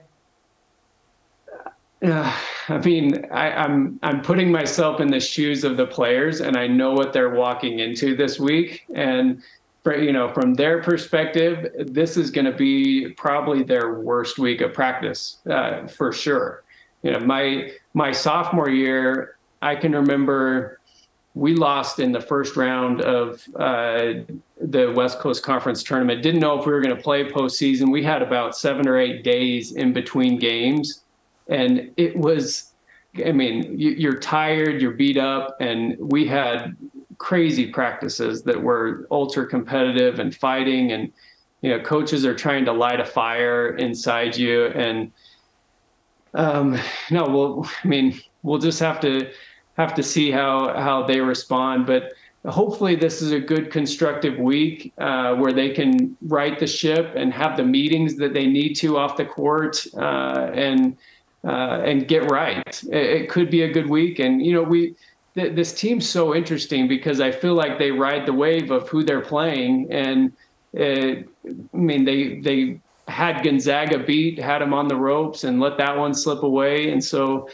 [2.70, 6.68] I mean, I, I'm I'm putting myself in the shoes of the players, and I
[6.68, 8.86] know what they're walking into this week.
[8.94, 9.42] And
[9.84, 14.62] for, you know, from their perspective, this is going to be probably their worst week
[14.62, 16.64] of practice uh, for sure.
[17.06, 20.80] You know, my my sophomore year, I can remember
[21.36, 24.24] we lost in the first round of uh,
[24.60, 26.24] the West Coast Conference tournament.
[26.24, 27.92] Didn't know if we were going to play postseason.
[27.92, 31.04] We had about seven or eight days in between games,
[31.48, 32.72] and it was.
[33.24, 36.76] I mean, you're tired, you're beat up, and we had
[37.20, 41.14] crazy practices that were ultra competitive and fighting and
[41.62, 45.14] you know coaches are trying to light a fire inside you and
[46.36, 46.78] um
[47.10, 49.30] no well i mean we'll just have to
[49.78, 52.14] have to see how how they respond but
[52.48, 57.34] hopefully this is a good constructive week uh, where they can right the ship and
[57.34, 60.96] have the meetings that they need to off the court uh, and
[61.44, 62.84] uh, and get right.
[62.86, 64.96] It, it could be a good week and you know we
[65.36, 69.20] this team's so interesting because I feel like they ride the wave of who they're
[69.20, 70.32] playing, and
[70.72, 75.78] it, I mean they they had Gonzaga beat, had them on the ropes, and let
[75.78, 77.48] that one slip away, and so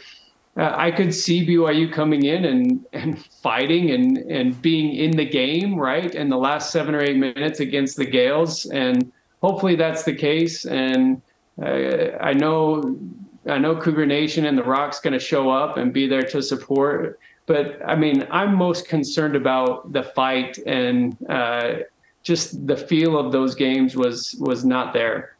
[0.56, 5.24] uh, I could see BYU coming in and, and fighting and, and being in the
[5.24, 8.66] game, right, in the last seven or eight minutes against the Gaels.
[8.66, 9.10] And
[9.40, 10.66] hopefully that's the case.
[10.66, 11.22] And
[11.60, 12.98] uh, I know
[13.46, 16.42] I know Cougar Nation and the Rock's going to show up and be there to
[16.42, 17.18] support.
[17.46, 21.78] But I mean, I'm most concerned about the fight and uh,
[22.22, 25.31] just the feel of those games was was not there.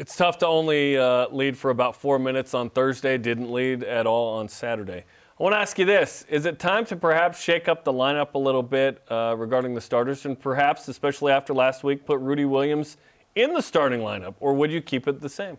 [0.00, 4.06] It's tough to only uh, lead for about four minutes on Thursday, didn't lead at
[4.06, 5.04] all on Saturday.
[5.38, 8.32] I want to ask you this Is it time to perhaps shake up the lineup
[8.32, 12.46] a little bit uh, regarding the starters and perhaps, especially after last week, put Rudi
[12.46, 12.96] Williams
[13.34, 15.58] in the starting lineup, or would you keep it the same?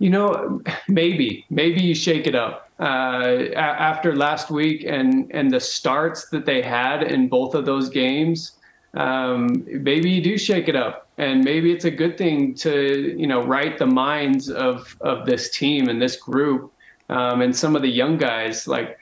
[0.00, 5.60] You know, maybe, maybe you shake it up uh, after last week and and the
[5.60, 8.56] starts that they had in both of those games.
[8.94, 13.26] Um, maybe you do shake it up and maybe it's a good thing to you
[13.26, 16.72] know right the minds of of this team and this group
[17.08, 18.98] um, and some of the young guys like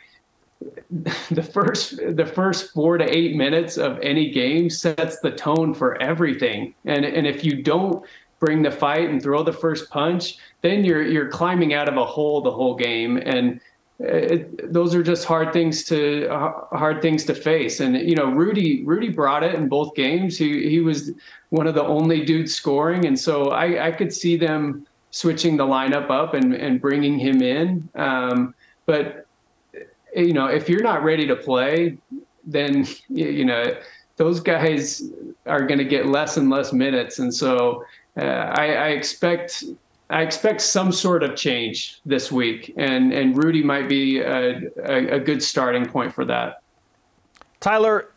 [1.31, 6.01] the first the first four to eight minutes of any game sets the tone for
[6.01, 6.75] everything.
[6.85, 8.05] And and if you don't
[8.41, 12.05] bring the fight and throw the first punch then you're you're climbing out of a
[12.05, 13.17] hole the whole game.
[13.17, 13.61] And
[14.01, 17.81] it, those are just hard things to uh, hard things to face.
[17.81, 20.37] And you know, Rudi Rudi brought it in both games.
[20.37, 21.13] He he was
[21.51, 25.65] one of the only dudes scoring, and so I, I could see them switching the
[25.65, 27.89] lineup up and and bringing him in.
[27.95, 28.55] Um,
[28.87, 29.27] but
[30.17, 31.97] you know, if you're not ready to play,
[32.45, 33.77] then you know
[34.17, 35.03] those guys
[35.47, 37.85] are going to get less and less minutes, and so
[38.17, 39.65] uh, I, I expect
[40.11, 45.17] I expect some sort of change this week, and and Rudi might be a, a,
[45.17, 46.63] a, good starting point for that.
[47.61, 48.11] Tyler,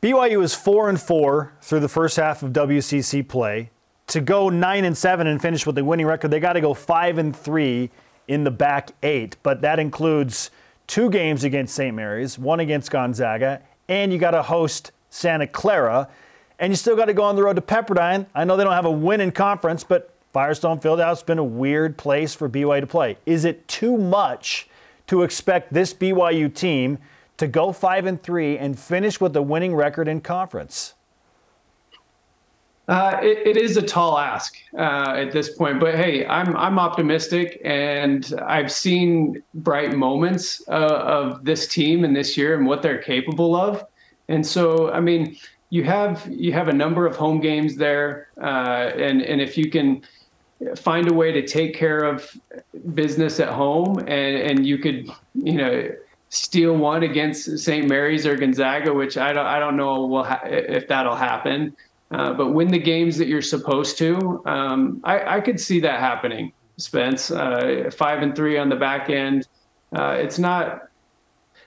[0.00, 3.70] BYU is four and four through the first half of WCC play.
[4.08, 6.72] To go nine and seven and finish with a winning record, they got to go
[6.72, 7.90] five and three
[8.28, 9.36] in the back eight.
[9.42, 10.50] But that includes
[10.86, 11.94] two games against St.
[11.94, 16.08] Mary's, one against Gonzaga, and you got to host Santa Clara,
[16.58, 18.26] and you still got to go on the road to Pepperdine.
[18.34, 21.44] I know they don't have a win in conference, but Firestone Fieldhouse has been a
[21.44, 23.16] weird place for BYU to play.
[23.24, 24.68] Is it too much
[25.06, 26.98] to expect this BYU team
[27.38, 30.92] to go 5 and 3 and finish with a winning record in conference?
[32.86, 36.78] Uh, it, it is a tall ask uh, at this point, but hey, I'm I'm
[36.78, 42.82] optimistic, and I've seen bright moments uh, of this team and this year and what
[42.82, 43.86] they're capable of.
[44.28, 45.38] And so, I mean,
[45.70, 49.70] you have you have a number of home games there, uh, and and if you
[49.70, 50.02] can
[50.76, 52.36] find a way to take care of
[52.94, 55.90] business at home and, and you could, you know,
[56.28, 57.88] steal one against St.
[57.88, 61.76] Mary's or Gonzaga, which I don't, I don't know will ha- if that'll happen.
[62.10, 64.40] Uh, but win the games that you're supposed to.
[64.46, 67.32] Um, I, I, could see that happening, Spence.
[67.32, 69.48] Uh, five and three on the back end.
[69.92, 70.88] Uh, it's not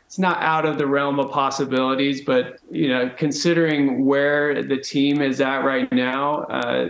[0.05, 5.21] it's not out of the realm of possibilities, but you know, considering where the team
[5.21, 6.89] is at right now, uh,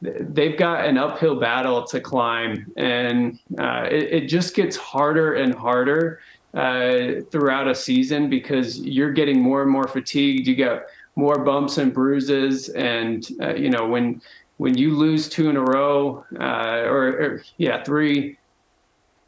[0.00, 5.54] they've got an uphill battle to climb, and uh, it, it, just gets harder and
[5.54, 6.20] harder
[6.54, 10.46] uh, throughout a season because you're getting more and more fatigued.
[10.46, 14.22] You get more bumps and bruises, and uh, you know when
[14.58, 18.36] when you lose two in a row, uh, or, or, yeah, three.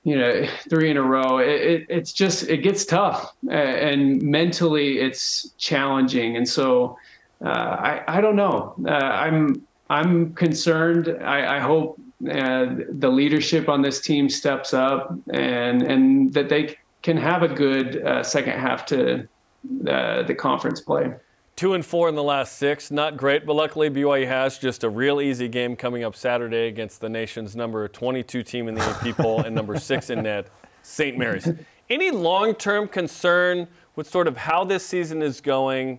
[0.03, 1.41] You know, three in a row.
[1.41, 6.39] It, it it's just it gets tough, and mentally it's challenging.
[6.39, 6.97] And so,
[7.45, 8.75] uh, I I don't know.
[8.83, 11.19] Uh, I'm I'm concerned.
[11.21, 12.01] I, I hope
[12.31, 17.49] uh, the leadership on this team steps up and and that they can have a
[17.49, 19.27] good uh, second half to
[19.89, 21.13] uh, the conference play.
[21.57, 24.89] Two and four in the last six, not great, but luckily BYU has just a
[24.89, 29.17] real easy game coming up Saturday against the nation's number 22 team in the AP
[29.17, 30.47] poll and number six in net,
[30.83, 31.19] St.
[31.19, 31.49] Mary's.
[31.91, 35.99] Any long-term concern with sort of how this season is going?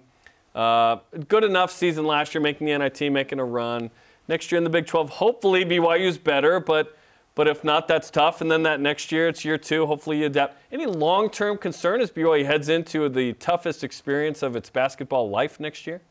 [0.53, 3.89] Uh, good enough season last year, making the NIT, making a run.
[4.27, 6.95] Next year in the Big 12, hopefully BYU's better, but
[7.33, 8.41] but if not, that's tough.
[8.41, 9.85] And then that next year, it's year two.
[9.85, 10.57] Hopefully you adapt.
[10.71, 15.87] Any long-term concern as BYU heads into the toughest experience of its basketball life next
[15.87, 16.01] year,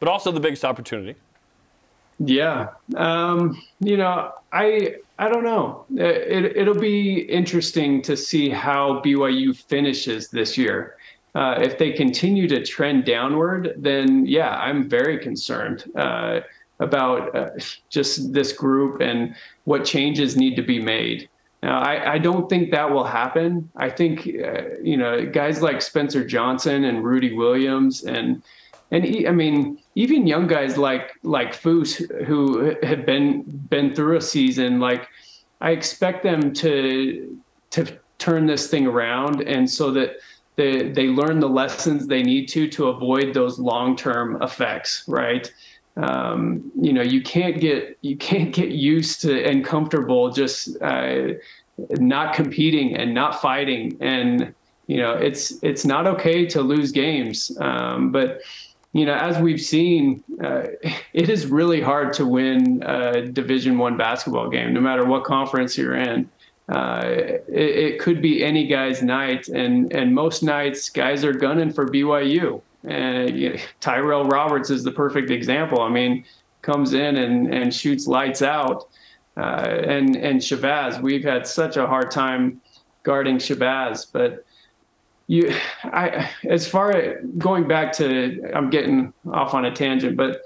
[0.00, 1.14] but also the biggest opportunity?
[2.18, 5.84] Yeah, um, you know, I I don't know.
[5.94, 10.96] It, it'll be interesting to see how BYU finishes this year
[11.36, 16.40] uh, if they continue to trend downward, then yeah, I'm very concerned uh,
[16.80, 17.50] about uh,
[17.90, 21.28] just this group and what changes need to be made.
[21.62, 23.70] Now, I, I don't think that will happen.
[23.76, 28.42] I think uh, you know guys like Spencer Johnson and Rudi Williams and
[28.90, 31.92] and he, I mean even young guys like like Foose
[32.24, 35.06] who have been been through a season like
[35.60, 37.38] I expect them to
[37.72, 40.16] to turn this thing around, and so that
[40.56, 45.50] they they learn the lessons they need to to avoid those long term effects, right?
[45.96, 51.28] Um, you know, you can't get you can't get used to and comfortable just uh,
[51.92, 54.54] not competing and not fighting, and
[54.86, 58.40] you know, it's it's not okay to lose games, um, but
[58.92, 60.64] you know, as we've seen, uh,
[61.12, 65.76] it is really hard to win a Division One basketball game, no matter what conference
[65.76, 66.30] you're in.
[66.68, 67.02] Uh,
[67.48, 71.86] it, it, could be any guy's night, and and most nights guys are gunning for
[71.86, 72.60] BYU.
[72.82, 75.80] And you know, Tyrell Roberts is the perfect example.
[75.80, 76.24] I mean,
[76.62, 78.88] comes in and and shoots lights out.
[79.36, 82.60] Uh, and and Shabazz, we've had such a hard time
[83.04, 84.44] guarding Shabazz, but
[85.26, 90.42] you i as far as going back to i'm getting off on a tangent but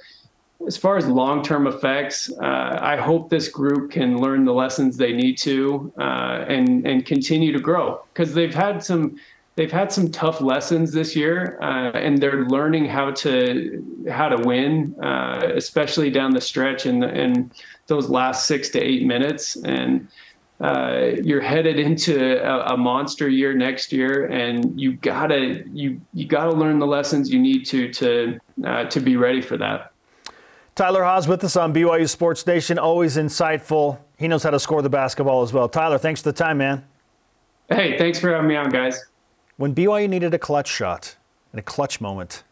[0.66, 5.12] as far as long-term effects uh, i hope this group can learn the lessons they
[5.12, 9.16] need to uh, and and continue to grow because they've had some
[9.56, 14.46] they've had some tough lessons this year uh, and they're learning how to how to
[14.46, 17.50] win uh, especially down the stretch in, the, in
[17.86, 20.08] those last six to eight minutes and
[20.60, 26.26] uh, you're headed into a, a, monster year next year, and you gotta you you
[26.26, 29.92] gotta learn the lessons you need to to uh, to be ready for that.
[30.74, 33.98] Tyler Haws with us on BYU Sports Nation, always insightful.
[34.16, 35.68] He knows how to score the basketball as well.
[35.68, 36.84] Tyler, thanks for the time, man.
[37.68, 39.04] Hey, thanks for having me on, guys.
[39.56, 41.16] When BYU needed a clutch shot
[41.52, 42.44] and a clutch moment,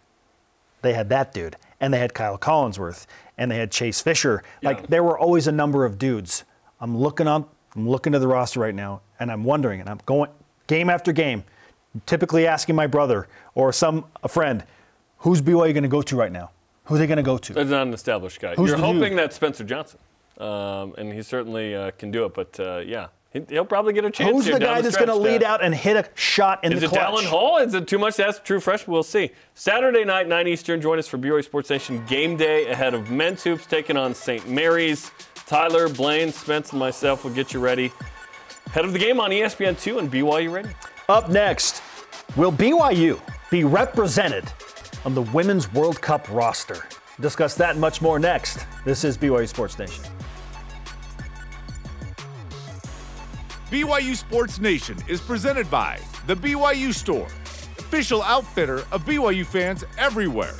[0.82, 4.42] they had that dude, and they had Kyle Collinsworth, and they had Chase Fisher.
[4.60, 4.70] Yeah.
[4.70, 6.44] Like there were always a number of dudes.
[6.80, 10.00] I'm looking up I'm looking to the roster right now, and I'm wondering, and I'm
[10.06, 10.30] going
[10.66, 11.44] game after game,
[12.06, 14.64] typically asking my brother or some a friend,
[15.18, 16.50] who's BYU going to go to right now?
[16.88, 17.52] Who are they going to go to?
[17.52, 18.54] There's not an established guy.
[18.54, 20.00] Who's You're hoping that Spencer Johnson,
[20.38, 22.34] um, and he certainly uh, can do it.
[22.34, 24.30] But uh, yeah, He'll probably get a chance.
[24.30, 26.80] Who's the guy the that's going to lead out and hit a shot in Is
[26.80, 27.12] the clutch?
[27.12, 27.58] Is it Dallin Hall?
[27.58, 28.92] Is it too much to ask true freshman?
[28.92, 29.30] We'll see.
[29.54, 30.80] Saturday night, 9 Eastern.
[30.80, 34.48] Join us for BYU Sports Nation game day ahead of men's hoops taking on St.
[34.48, 35.10] Mary's.
[35.46, 37.92] Tyler, Blaine, Spence, and myself will get you ready
[38.72, 40.68] Head of the game on ESPN2 and BYU ready.
[41.08, 41.82] Up next,
[42.36, 43.18] will BYU
[43.50, 44.44] be represented
[45.04, 46.84] on the Women's World Cup roster?
[47.20, 48.66] Discuss that and much more next.
[48.84, 50.04] This is BYU Sports Nation.
[53.70, 57.26] BYU Sports Nation is presented by The BYU Store,
[57.78, 60.54] official outfitter of BYU fans everywhere.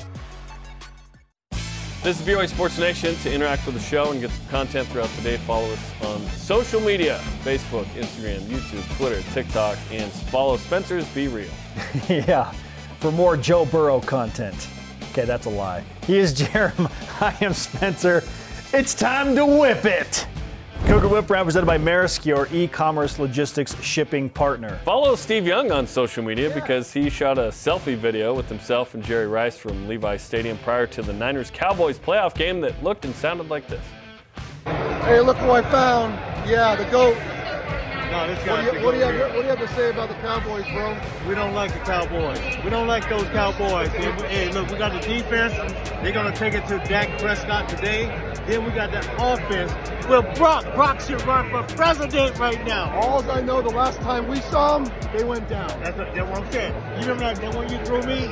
[2.03, 3.17] This is BYU Sports Nation.
[3.17, 6.21] To interact with the show and get some content throughout the day, follow us on
[6.31, 11.49] social media Facebook, Instagram, YouTube, Twitter, TikTok, and follow Spencer's Be Real.
[12.09, 12.53] yeah,
[12.99, 14.69] for more Joe Burrow content.
[15.11, 15.83] Okay, that's a lie.
[16.07, 16.91] He is Jarom.
[17.21, 18.23] I am Spencer.
[18.73, 20.27] It's time to whip it.
[20.87, 24.79] Cougar Whip represented by Maersk, your e-commerce logistics shipping partner.
[24.85, 26.55] Follow Steve Young on social media yeah.
[26.55, 30.87] because he shot a selfie video with himself and Jerry Rice from Levi Stadium prior
[30.87, 33.83] to the Niners-Cowboys playoff game that looked and sounded like this.
[34.65, 36.15] Hey, look who I found.
[36.49, 37.17] Yeah, the GOAT.
[38.11, 40.15] No, this what, do you, what, have, what do you have to say about the
[40.17, 40.97] Cowboys, bro?
[41.29, 42.41] We don't like the Cowboys.
[42.65, 43.89] We don't like those Cowboys.
[43.89, 45.55] hey, look, we got the defense.
[46.03, 48.07] They're going to take it to Dak Prescott today.
[48.47, 49.71] Then we got that offense.
[50.09, 52.91] Well, Brock, Brock should run for president right now.
[52.99, 55.69] All I know, the last time we saw them, they went down.
[55.83, 56.75] That's, what, that's what I'm saying.
[56.75, 58.29] You remember that, that one you threw me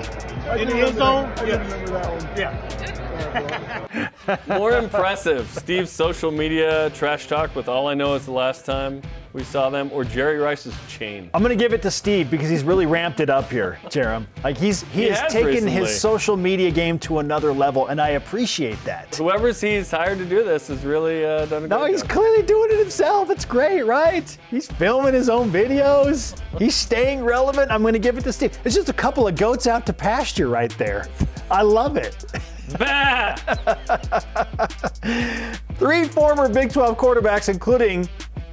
[0.48, 1.32] I in the end zone?
[1.36, 1.70] I yes.
[1.70, 2.38] remember that one.
[2.38, 3.05] Yeah.
[4.48, 9.02] More impressive, Steve's social media trash talk with all I know is the last time
[9.32, 11.28] we saw them, or Jerry Rice's chain?
[11.34, 14.26] I'm to give it to Steve because he's really ramped it up here, Jarom.
[14.42, 15.72] Like he's he, he has, has taken recently.
[15.72, 19.14] his social media game to another level, and I appreciate that.
[19.16, 22.10] Whoever he's hired to do this has really uh, done a No, he's job.
[22.10, 23.30] clearly doing it himself.
[23.30, 24.36] It's great, right?
[24.50, 26.40] He's filming his own videos.
[26.58, 27.70] He's staying relevant.
[27.70, 28.58] I'm to give it to Steve.
[28.64, 31.06] It's just a couple of goats out to pasture right there.
[31.50, 32.24] I love it.
[35.76, 38.08] Three former Big 12 quarterbacks, including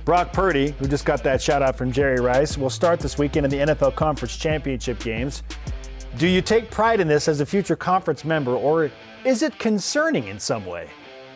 [0.06, 3.46] Brock Purdy, who just got that shout out from Jerry Rice, will start this weekend
[3.46, 5.44] in the NFL Conference Championship games.
[6.18, 8.92] Do you take pride in this as a future conference member, or
[9.26, 10.90] is it concerning in some way?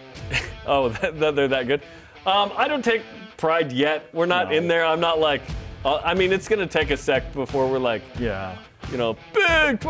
[0.68, 1.82] oh, that, they're that good.
[2.26, 3.02] Um, I don't take
[3.38, 4.10] pride yet.
[4.14, 4.58] We're not no.
[4.58, 4.86] in there.
[4.86, 5.42] I'm not like,
[5.84, 8.58] uh, I mean, it's going to take a sec before we're like, yeah,
[8.92, 9.84] you know, big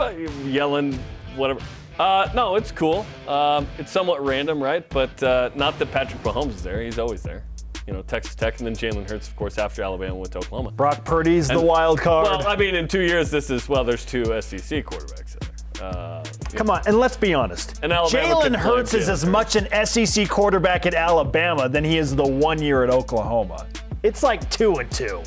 [0.46, 0.94] yelling,
[1.36, 1.60] whatever.
[2.00, 3.06] Uh, no, it's cool.
[3.28, 4.88] Um, it's somewhat random, right?
[4.90, 6.82] But uh, not that Patrick Mahomes is there.
[6.82, 7.44] He's always there
[7.88, 10.72] you know, Texas Tech, and then Jalen Hurts, of course, after Alabama went to Oklahoma.
[10.72, 12.26] Brock Purdy's and, the wild card.
[12.26, 15.88] Well, I mean, in two years, this is well, there's two SEC quarterbacks there.
[15.88, 16.24] Uh,
[16.54, 17.82] Come on, and let's be honest.
[17.82, 22.62] Jalen Hurts is as much an SEC quarterback at Alabama than he is the one
[22.62, 23.68] year at Oklahoma.
[24.04, 25.24] It's like two and two.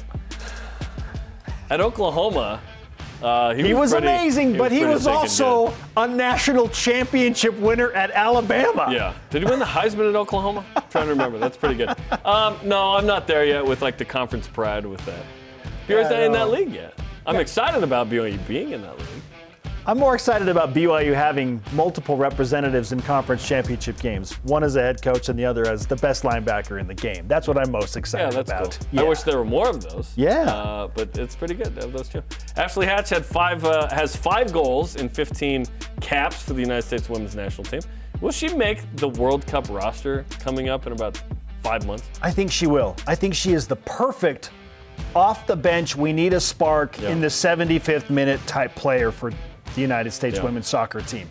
[1.71, 2.61] At Oklahoma,
[3.23, 5.75] uh, he, He was pretty- amazing, but he pretty was thick and also good.
[5.97, 8.89] a national championship winner at Alabama.
[8.91, 9.14] Yeah.
[9.31, 10.64] Did he win the Heisman at Oklahoma?
[10.77, 11.39] I'm trying to remember.
[11.39, 11.91] That's pretty good.
[12.25, 15.23] Um, no, I'm not there yet with like the conference pride with that.
[15.89, 16.99] You're Yeah, in that league yet.
[17.27, 19.09] I'm excited about BYU being in that league.
[19.91, 24.34] I'm more excited about BYU having multiple representatives in conference championship games.
[24.45, 27.26] One as a head coach and the other as the best linebacker in the game.
[27.26, 28.78] That's what I'm most excited Yeah, that's about.
[28.93, 29.01] cool.
[29.01, 30.12] I wish there were more of those.
[30.14, 30.43] Yeah.
[30.43, 32.22] Uh, but it's pretty good to have those two.
[32.57, 35.66] Ashley Hatch had five uh, has five goals in 15
[36.01, 37.80] caps for the United States Women's National Team.
[38.20, 41.20] Will she make the World Cup roster coming up in about
[41.64, 42.09] five months?
[42.22, 42.95] I think she will.
[43.09, 44.53] I think she is the perfect
[45.16, 45.97] off the bench.
[45.97, 47.09] We need a spark Yeah.
[47.11, 49.32] in the 75th minute type player for
[49.75, 50.45] the United States Yeah.
[50.45, 51.29] women's soccer team.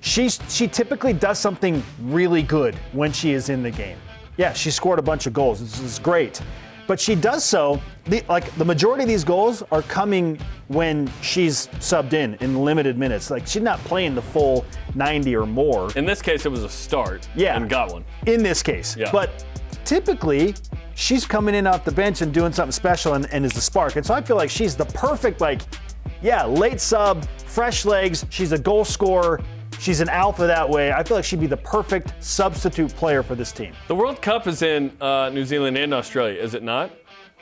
[0.00, 3.98] She's, she typically does something really good when she is in the game.
[4.36, 5.60] Yeah, she scored a bunch of goals.
[5.60, 6.40] This is great.
[6.86, 11.66] But she does so, the, like the majority of these goals are coming when she's
[11.80, 13.30] subbed in in limited minutes.
[13.30, 14.64] Like she's not playing the full
[14.94, 17.28] 90 or more In this case, it was a start.
[17.34, 17.56] Yeah.
[17.56, 18.04] And got one.
[18.26, 18.96] in this case.
[18.96, 19.10] Yeah.
[19.12, 19.44] But
[19.84, 20.54] typically,
[20.94, 23.96] she's coming in off the bench and doing something special and, and is the spark.
[23.96, 25.60] And so I feel like she's the perfect, like,
[26.22, 28.26] yeah, late sub, fresh legs.
[28.30, 29.40] She's a goal scorer.
[29.78, 30.92] She's an alpha that way.
[30.92, 33.72] I feel like she'd be the perfect substitute player for this team.
[33.86, 36.90] The World Cup is in uh, New Zealand and Australia, is it not?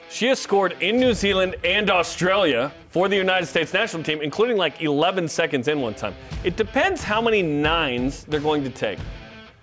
[0.09, 4.57] She has scored in New Zealand and Australia for the United States national team, including
[4.57, 6.15] like 11 seconds in one time.
[6.45, 8.99] It depends how many nines they're going to take.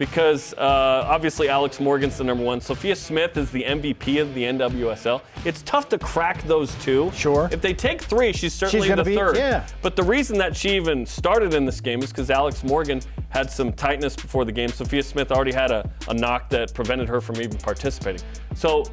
[0.03, 2.59] Because uh, obviously Alex Morgan's the number one.
[2.59, 5.21] Sophia Smith is the MVP of the NWSL.
[5.45, 7.09] It's tough to crack those two.
[7.15, 7.47] Sure.
[7.53, 9.37] If they take three, she's certainly gonna the be- third.
[9.37, 9.65] yeah.
[9.81, 12.99] But the reason that she even started in this game is because Alex Morgan
[13.29, 14.67] had some tightness before the game.
[14.67, 18.21] Sophia Smith already had a, a knock that prevented her from even participating.
[18.55, 18.83] So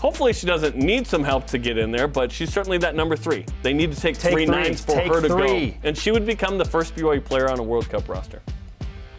[0.00, 3.14] hopefully she doesn't need some help to get in there, but she's certainly that number
[3.14, 3.46] three.
[3.62, 4.54] They need to take, Take three three.
[4.56, 5.70] nines for Take her to three.
[5.70, 5.76] go.
[5.84, 8.42] And she would become the first BYU player on a World Cup roster.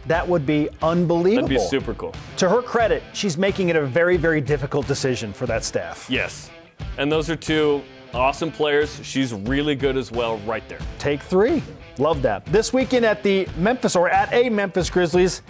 [0.08, 1.48] That would be unbelievable.
[1.48, 2.14] That'd be super cool.
[2.38, 6.06] To her credit, she's making it a very, very difficult decision for that staff.
[6.08, 6.50] Yes.
[6.96, 7.82] And those are two
[8.14, 8.98] awesome players.
[9.02, 10.80] She's really good as well right there.
[10.98, 11.62] Take three.
[11.98, 12.46] Love that.
[12.46, 15.42] This weekend at the Memphis or at a Memphis Grizzlies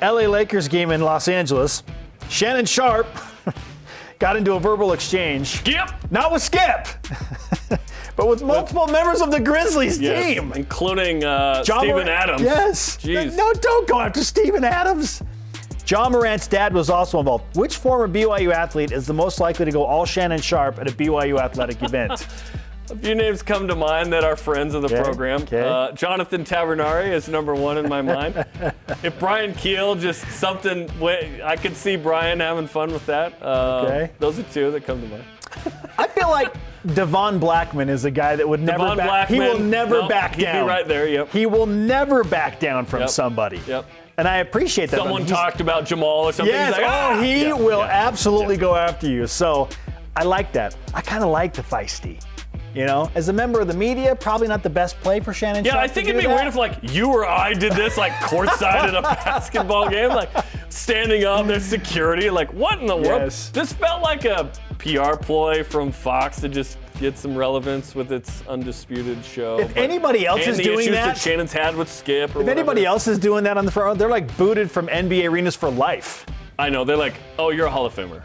[0.00, 1.82] LA Lakers game in Los Angeles,
[2.28, 3.06] Shannon Sharpe
[4.18, 5.48] got into a verbal exchange.
[5.58, 5.90] Skip!
[6.10, 6.86] Not with Skip,
[8.16, 10.24] but with multiple members of the Grizzlies Yes.
[10.24, 10.52] team.
[10.54, 12.42] Including uh, Ja Steven Morant- Adams.
[12.42, 12.96] Yes.
[12.98, 13.36] Jeez.
[13.36, 15.22] No, don't go after Steven Adams.
[15.86, 17.56] Ja Morant's dad was also involved.
[17.56, 20.92] Which former BYU athlete is the most likely to go all Shannon Sharpe at a
[20.92, 22.26] BYU athletic event?
[22.88, 25.42] A few names come to mind that are friends of the Okay, program.
[25.42, 25.60] okay.
[25.60, 28.36] Uh, Jonathan Tavernari is number one in my mind.
[29.02, 30.88] if Bryan Kehl, just something,
[31.42, 33.40] I could see Brian having fun with that.
[33.42, 34.10] Uh, Okay.
[34.20, 35.24] Those are two that come to mind.
[35.98, 36.54] I feel like
[36.94, 39.28] Devon Blackmon is a guy that would never Devon back.
[39.28, 40.66] he will never no, back he'd be down.
[40.66, 41.28] right there, yep.
[41.30, 43.10] He will never back down from Yep.
[43.10, 43.60] somebody.
[43.66, 43.86] Yep.
[44.18, 44.96] And I appreciate that.
[44.98, 46.54] Someone talked about Jamal or something.
[46.54, 46.72] Yes.
[46.72, 48.60] Like, oh, "Ah!" he Yeah, will yeah, absolutely yeah.
[48.60, 49.26] go after you.
[49.26, 49.68] So
[50.16, 50.74] I like that.
[50.94, 52.22] I kind of like the feisty.
[52.76, 55.64] You know, as a member of the media, probably not the best play for Shannon.
[55.64, 56.34] Yeah, Sharpe I think it'd be that.
[56.34, 60.28] weird if like you or I did this like courtside at a basketball game, like
[60.68, 62.28] standing up, there's security.
[62.28, 63.22] Like what in the world?
[63.22, 63.48] Yes.
[63.48, 68.42] This felt like a PR ploy from Fox to just get some relevance with its
[68.46, 69.58] undisputed show.
[69.58, 72.84] If But- anybody else is doing that- that Shannon's had with Skip or If anybody
[72.84, 76.26] else is doing that on the front, they're like booted from NBA arenas for life.
[76.58, 78.24] I know they're like, oh, you're a Hall of Famer.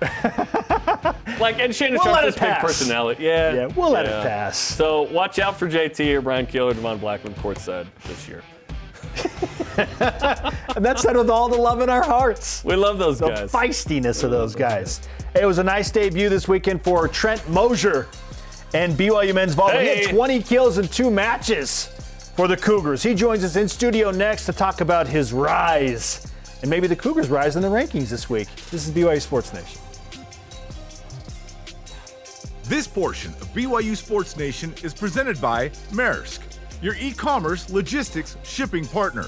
[1.39, 3.23] like, and Shannon We'll Sharpe it big personality.
[3.23, 4.57] Yeah, Yeah, we'll let it pass.
[4.57, 8.43] So watch out for JT or Brian Keeler, Devon Blackmon courtside this year.
[10.75, 12.63] And that's said with all the love in our hearts.
[12.63, 13.51] We love those the guys.
[13.51, 15.01] The feistiness of those guys.
[15.35, 18.07] It was a nice debut this weekend for Trent Mosier
[18.73, 19.81] and BYU men's volleyball.
[19.81, 21.87] He had 20 kills in two matches
[22.35, 23.03] for the Cougars.
[23.03, 26.27] He joins us in studio next to talk about his rise
[26.61, 28.47] and maybe the Cougars' rise in the rankings this week.
[28.69, 29.81] This is BYU Sports Nation.
[32.63, 36.39] This portion of BYU Sports Nation is presented by Maersk,
[36.81, 39.25] your e commerce logistics shipping partner.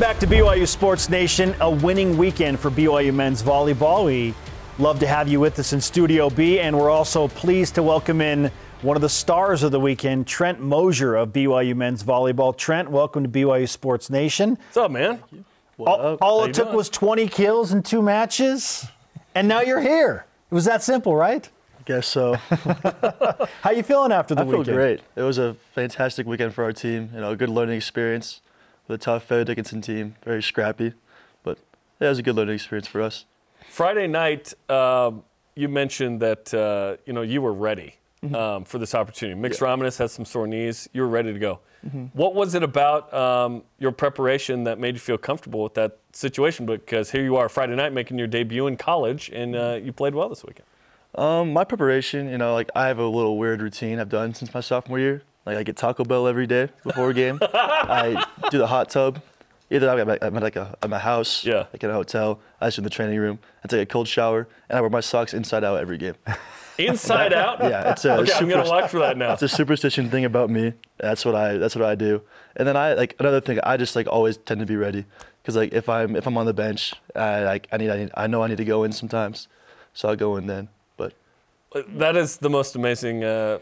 [0.00, 1.54] Welcome back to BYU Sports Nation.
[1.60, 4.06] A winning weekend for BYU men's volleyball.
[4.06, 4.34] We
[4.78, 8.22] love to have you with us in Studio B, and we're also pleased to welcome
[8.22, 12.56] in one of the stars of the weekend, Trent Mosier of BYU men's volleyball.
[12.56, 14.56] Trent, welcome to BYU Sports Nation.
[14.56, 15.22] What's up, man?
[15.78, 16.78] All, all it took doing?
[16.78, 18.86] was 20 kills in two matches,
[19.34, 20.24] and now you're here.
[20.50, 21.46] It was that simple, right?
[21.78, 22.36] I guess so.
[23.60, 25.02] How you feeling after the I feel great.
[25.14, 27.10] It was a fantastic weekend for our team.
[27.12, 28.40] You know, a good learning experience
[28.90, 30.92] with a tough Fair Dickinson team, very scrappy,
[31.44, 31.58] but
[32.00, 33.24] yeah, it was a good learning experience for us.
[33.68, 35.22] Friday night, um,
[35.54, 38.34] you mentioned that uh, you know you were ready Mm-hmm.
[38.34, 39.40] um, for this opportunity.
[39.40, 40.90] Mix Romanus had some sore knees.
[40.92, 41.60] You were ready to go.
[41.86, 42.04] Mm-hmm.
[42.12, 46.66] What was it about um, your preparation that made you feel comfortable with that situation?
[46.66, 50.14] Because here you are Friday night making your debut in college, and uh, you played
[50.14, 50.66] well this weekend.
[51.14, 54.52] Um, my preparation, you know, like I have a little weird routine I've done since
[54.52, 55.22] my sophomore year.
[55.46, 57.38] Like I get Taco Bell every day before a game.
[57.54, 59.20] I do the hot tub.
[59.72, 61.66] Either I'm at, I'm at like a, at my house, Yeah.
[61.72, 62.40] like in a hotel.
[62.60, 63.38] I just do the training room.
[63.64, 66.14] I take a cold shower, and I wear my socks inside out every game.
[66.78, 67.58] Inside out.
[67.60, 69.34] Yeah, it's a Okay, I'm gonna watch for that now.
[69.34, 70.72] It's a superstition thing about me.
[70.96, 72.22] That's what I that's what I do.
[72.56, 73.60] And then I like another thing.
[73.64, 75.04] I just like always tend to be ready
[75.42, 78.10] because like if I'm if I'm on the bench, I like I need I need
[78.14, 79.46] I know I need to go in sometimes,
[79.92, 80.68] so I'll go in then.
[81.96, 83.58] That is the most amazing uh,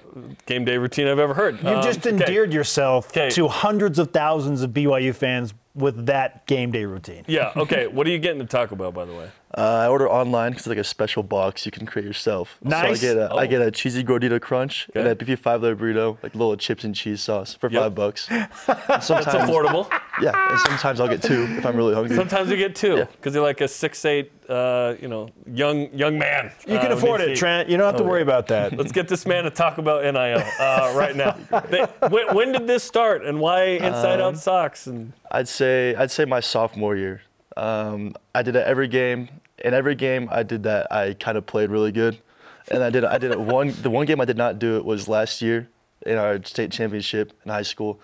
[0.47, 1.57] game day routine I've ever heard.
[1.59, 2.11] You've Um, just okay.
[2.11, 3.29] endeared yourself Okay.
[3.31, 7.25] to hundreds of thousands of BYU fans with that game day routine.
[7.29, 7.53] Yeah.
[7.55, 7.87] Okay.
[7.87, 9.29] What are you getting at Taco Bell, by the way?
[9.57, 12.59] Uh, I order online because it's like a special box you can create yourself.
[12.63, 13.01] Nice.
[13.01, 13.47] So I get a I Oh.
[13.47, 15.13] get a cheesy gordita crunch and Okay.
[15.13, 17.83] a beefy five layer burrito, like little chips and cheese sauce for Yep.
[17.83, 18.29] five bucks.
[18.31, 18.49] And
[18.91, 19.89] It's sometimes affordable.
[20.21, 22.15] yeah, and sometimes I'll get two if I'm really hungry.
[22.17, 23.05] Sometimes you get two Yeah.
[23.05, 26.53] because you're like a six eight, uh, you know, young young man.
[26.67, 27.37] You can uh, afford it.
[27.37, 27.69] Trent.
[27.71, 28.77] You don't have to worry about that.
[28.77, 31.37] Let's get this man to talk about NIL uh, right now.
[31.71, 34.87] They, when, when did this start, and why inside Um, out socks?
[34.87, 37.23] And I'd say I'd say my sophomore year.
[37.59, 39.29] Um, I did it every game.
[39.65, 42.19] In every game I did that, I kind of played really good.
[42.71, 43.75] And I did I did it one.
[43.83, 45.69] The one game I did not do it was last year
[46.07, 48.01] in our state championship in high school.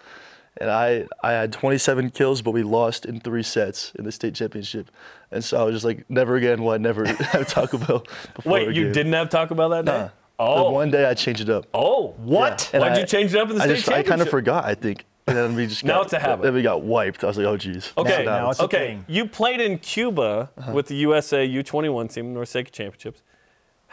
[0.56, 4.36] And I, I had 27 kills, but we lost in three sets in the state
[4.36, 4.88] championship.
[5.32, 8.04] And so I was just like, never again will I never have Taco Bell
[8.44, 8.92] wait, you game.
[8.92, 9.92] didn't have Taco Bell that day?
[9.98, 10.08] Nah.
[10.38, 11.66] Oh, The one day I changed it up.
[11.74, 12.70] oh, What?
[12.72, 14.28] And Why'd I- you change it up in the I state just I kind of
[14.28, 15.04] forgot, I think.
[15.26, 16.42] And then we just Now got, it's a habit.
[16.42, 17.24] Then we got wiped.
[17.24, 17.92] I was like, oh geez.
[17.96, 18.88] Okay, now it's a okay.
[18.88, 19.04] thing.
[19.08, 20.72] You played in Cuba uh-huh.
[20.72, 23.22] with the USA U21 team, NORCECA Championships.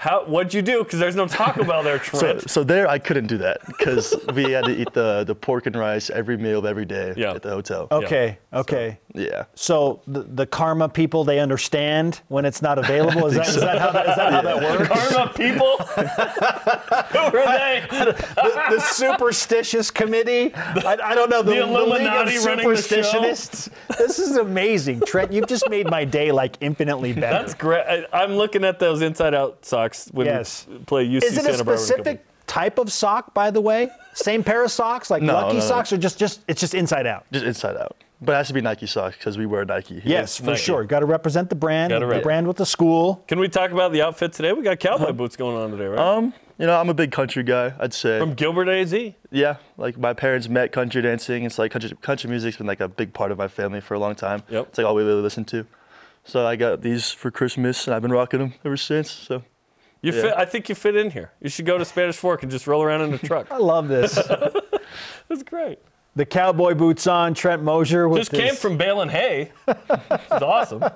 [0.01, 0.25] How?
[0.25, 0.83] What'd you do?
[0.83, 2.49] Because there's no Taco Bell there, So, Trent.
[2.49, 5.75] so there, I couldn't do that because we had to eat the, the pork and
[5.75, 7.33] rice every meal of every day Yeah.
[7.35, 7.87] at the hotel.
[7.91, 8.97] Okay, okay.
[9.13, 9.43] Yeah.
[9.53, 13.27] So the, the karma people, they understand when it's not available.
[13.27, 14.87] Is that, is that how that, is that, how that works?
[15.11, 15.77] Karma people.
[15.77, 17.85] Who are they?
[17.91, 20.51] the, the superstitious committee.
[20.55, 22.95] I, I don't know the, The Illuminati League running the show.
[23.01, 23.69] superstitionists.
[23.99, 25.31] This is amazing, Trent.
[25.31, 27.37] You've just made my day like infinitely better.
[27.39, 27.83] That's great.
[27.85, 30.65] I, I'm looking at those inside out socks when Yes.
[30.69, 33.89] we play UC Is it a Santa specific type of sock, by the way?
[34.13, 35.65] Same pair of socks, like No, lucky no, no.
[35.65, 37.25] socks, or just just it's just inside out?
[37.31, 37.95] Just inside out.
[38.23, 39.99] But it has to be Nike socks because we wear Nike.
[40.05, 40.59] Yes, for Nike.
[40.61, 40.83] sure.
[40.83, 42.21] Got to represent the brand, Gotta the rep.
[42.23, 43.23] brand with the school.
[43.27, 44.53] Can we talk about the outfit today?
[44.53, 45.97] We got cowboy boots going on today, right?
[45.99, 48.19] Um, you know, I'm a big country guy, I'd say.
[48.19, 48.93] From Gilbert AZ.
[49.31, 51.45] yeah, like my parents met country dancing.
[51.45, 53.99] It's like country, country music's been like a big part of my family for a
[53.99, 54.43] long time.
[54.49, 54.67] Yep.
[54.67, 55.65] It's like all we really listen to.
[56.23, 59.09] So I got these for Christmas and I've been rocking them ever since.
[59.09, 59.41] So
[60.01, 60.21] You Yeah.
[60.21, 60.33] fit.
[60.35, 61.31] I think you fit in here.
[61.41, 63.47] You should go to Spanish Fork and just roll around in a truck.
[63.51, 64.15] I love this.
[65.29, 65.79] That's great.
[66.15, 69.51] the cowboy boots on, Trent Mosier with Just came his, from baling hay.
[69.67, 70.83] It's awesome.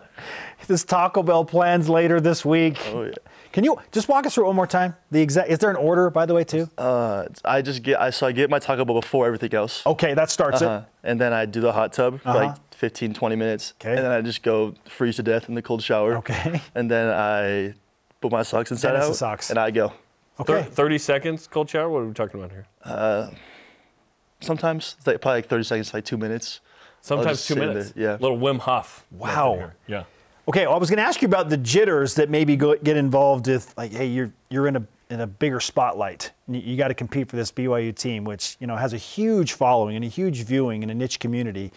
[0.68, 2.80] This Taco Bell plans later this week.
[2.92, 3.12] oh yeah.
[3.52, 4.96] Can you just walk us through one more time?
[5.12, 6.68] The exact is there an order, by the way, too?
[6.78, 9.86] Uh, I just get I so I get my Taco Bell before everything else.
[9.86, 10.82] okay, that starts Uh-huh.
[11.04, 12.40] And then I do the hot tub for Uh-huh.
[12.48, 13.74] like 15, 20 minutes.
[13.80, 13.92] Okay.
[13.92, 16.18] And then I just go freeze to death in the cold shower.
[16.18, 16.62] Okay.
[16.74, 17.76] And then I
[18.30, 19.10] put my socks inside Then it's out.
[19.10, 19.50] the socks.
[19.50, 19.86] And I go.
[20.40, 20.46] it.
[20.46, 20.70] Thir- Okay.
[20.70, 21.90] 30 seconds cold shower.
[21.90, 22.66] What are we talking about here?
[22.84, 23.30] Uh,
[24.42, 26.60] sometimes it's like probably like 30 seconds, like two minutes.
[27.02, 27.92] Sometimes two minutes.
[27.92, 28.18] there, yeah.
[28.20, 29.06] Little Wim Hof.
[29.12, 29.72] Wow.
[29.88, 30.04] Yeah.
[30.48, 32.98] Okay, well, I was going to ask you about the jitters that maybe go, get
[32.98, 36.32] involved with, like, hey, you're you're in a in a bigger spotlight.
[36.48, 38.98] And you, you got to compete for this BYU team, which you know has a
[38.98, 41.72] huge following and a huge viewing in a niche community.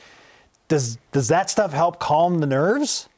[0.68, 3.08] Does does that stuff help calm the nerves?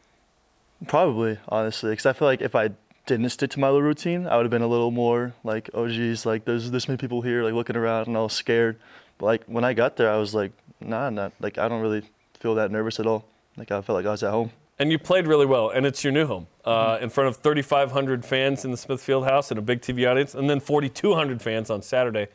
[0.87, 2.70] Probably, honestly, because I feel like if I
[3.16, 5.88] didn't stick to my little routine, I would have been a little more like, oh
[5.88, 8.78] geez, like there's this many people here, like looking around and all scared.
[9.18, 12.02] But like when I got there, I was like, nah, not like I don't really
[12.38, 13.26] feel that nervous at all.
[13.56, 14.52] Like I felt like I was at home.
[14.78, 18.24] And you played really well, and it's your new home uh, in front of 3,500
[18.24, 21.82] fans in the Smith Fieldhouse and a big TV audience, and then 4,200 fans on
[21.82, 22.28] Saturday.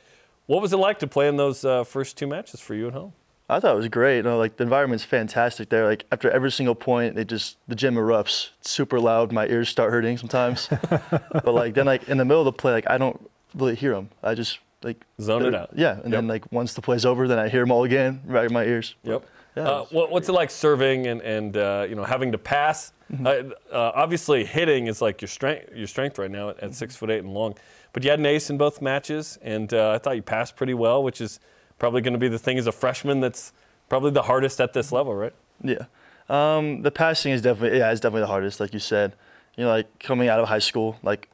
[0.46, 2.94] What was it like to play in those uh, first two matches for you at
[2.94, 3.14] home?
[3.48, 4.18] I thought it was great.
[4.18, 5.86] You know, like the environment's fantastic there.
[5.86, 8.50] Like after every single point, it just the gym erupts.
[8.60, 9.32] It's super loud.
[9.32, 10.68] My ears start hurting sometimes.
[10.90, 13.94] but like then like in the middle of the play, like I don't really hear
[13.94, 14.10] them.
[14.24, 15.72] I just like Zone it out.
[15.76, 18.46] Yeah, and then like once the play's over, then I hear them all again right
[18.46, 18.96] in my ears.
[19.04, 19.26] Yep.
[19.58, 22.92] Uh, what, what's it like serving and, and uh, you know having to pass?
[23.12, 23.28] Mm-hmm.
[23.28, 26.96] Uh, uh, obviously, hitting is like your strength your strength right now at, at six
[26.96, 27.56] foot eight and long.
[27.94, 30.74] But you had an ace in both matches, and uh, I thought you passed pretty
[30.74, 31.40] well, which is
[31.80, 33.54] probably going to be the thing as a freshman that's
[33.90, 35.34] probably the hardest at this level, right?
[35.62, 35.86] Yeah.
[36.30, 39.14] Um, the passing is definitely yeah, it's definitely the hardest, like you said.
[39.56, 41.30] You know, like coming out of high school, like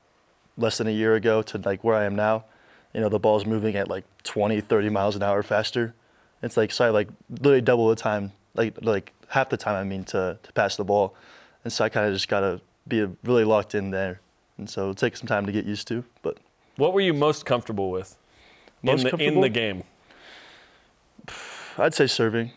[0.58, 2.46] less than a year ago to like where I am now,
[2.94, 5.96] you know, the ball's moving at like 20, 30 miles an hour faster.
[6.44, 9.84] It's like so I like literally double the time, like like half the time I
[9.84, 11.16] mean to to pass the ball.
[11.64, 14.20] And so I kind of just gotta be really locked in there.
[14.58, 16.38] And so it'll take some time to get used to, but
[16.78, 18.18] What were you most comfortable with
[18.84, 19.84] Most in, the, in the game?
[21.78, 22.52] I'd say serving,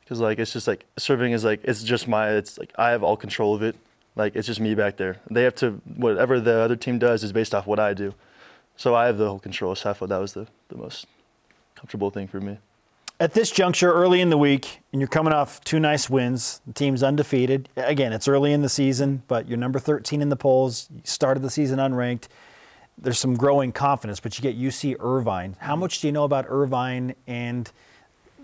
[0.00, 3.02] because like it's just like serving is like it's just my it's like I have
[3.02, 3.76] all control of it.
[4.16, 5.18] Like it's just me back there.
[5.30, 8.14] They have to whatever the other team does is based off what I do,
[8.76, 9.74] so I have the whole control.
[9.74, 11.06] So I thought that was the the most
[11.74, 12.58] comfortable thing for me.
[13.20, 16.72] At this juncture, early in the week, and you're coming off two nice wins, the
[16.72, 17.68] team's undefeated.
[17.76, 20.88] Again, it's early in the season, but you're number 13 in the polls.
[20.92, 22.26] You started the season unranked.
[22.98, 25.54] There's some growing confidence, but you get UC Irvine.
[25.60, 27.14] How much do you know about Irvine?
[27.28, 27.70] And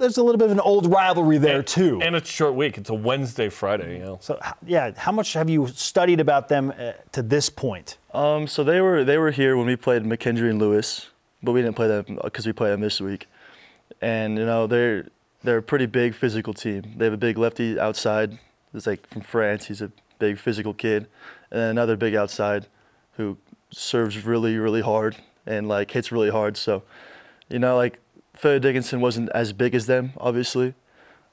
[0.00, 2.00] there's a little bit of an old rivalry there, too.
[2.02, 2.78] And it's a short week.
[2.78, 3.98] It's a Wednesday, Friday.
[3.98, 4.18] You know.
[4.20, 7.98] so, yeah, how much have you studied about them uh, to this point?
[8.12, 11.10] Um, so they were they were here when we played McKendree and Lewis,
[11.42, 13.28] but we didn't play them because we played them this week.
[14.00, 15.08] And you know they're
[15.44, 16.94] they're a pretty big physical team.
[16.96, 18.38] They have a big lefty outside.
[18.74, 19.66] It's like from France.
[19.66, 21.06] He's a big physical kid,
[21.50, 22.66] and then another big outside,
[23.12, 23.36] who
[23.70, 26.56] serves really really hard and like hits really hard.
[26.56, 26.82] So,
[27.48, 28.00] you know like
[28.40, 30.72] Philly Dickinson wasn't as big as them obviously,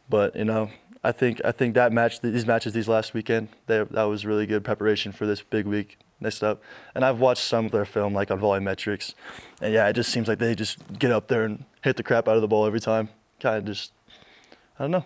[0.10, 0.70] but you know
[1.06, 4.46] I think I think that match these matches these last weekend they, that was really
[4.46, 6.62] good preparation for this big week next up.
[6.94, 9.14] And I've watched some of their film like on Volleymetrics,
[9.62, 12.28] and yeah, it just seems like they just get up there and hit the crap
[12.28, 13.08] out of the ball every time.
[13.40, 13.94] Kind of just
[14.78, 15.06] I don't know.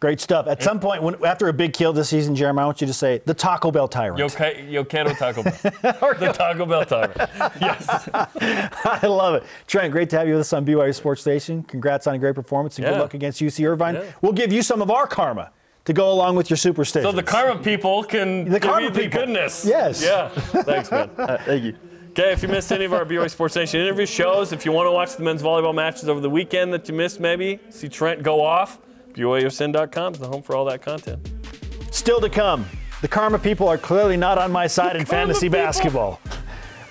[0.00, 0.46] Great stuff.
[0.46, 2.92] At some point, when, after a big kill this season, Jeremy, I want you to
[2.92, 4.18] say the Taco Bell Tyrant.
[4.18, 4.28] Yo,
[4.66, 5.52] yo quiero Taco Bell.
[5.62, 7.16] the Taco Bell Tyrant.
[7.60, 8.08] Yes.
[8.14, 9.42] I love it.
[9.66, 11.62] Trent, great to have you with us on BYU Sports Nation.
[11.64, 13.96] Congrats on a great performance and good luck against UC Irvine.
[13.96, 14.04] Yeah.
[14.22, 15.50] We'll give you some of our karma
[15.84, 17.02] to go along with your superstition.
[17.10, 19.20] So the karma people can The give karma you the people.
[19.20, 19.66] goodness.
[19.66, 20.02] Yes.
[20.02, 20.28] Yeah.
[20.30, 21.10] Thanks, man.
[21.18, 21.76] Uh, thank you.
[22.10, 24.86] Okay, if you missed any of our BYU Sports Nation interview shows, if you want
[24.86, 28.22] to watch the men's volleyball matches over the weekend that you missed, maybe see Trent
[28.22, 28.78] go off,
[29.14, 31.30] BYUSN.com is the home for all that content.
[31.90, 32.64] Still to come,
[33.02, 35.58] the karma people are clearly not on my side in fantasy people.
[35.58, 36.20] basketball.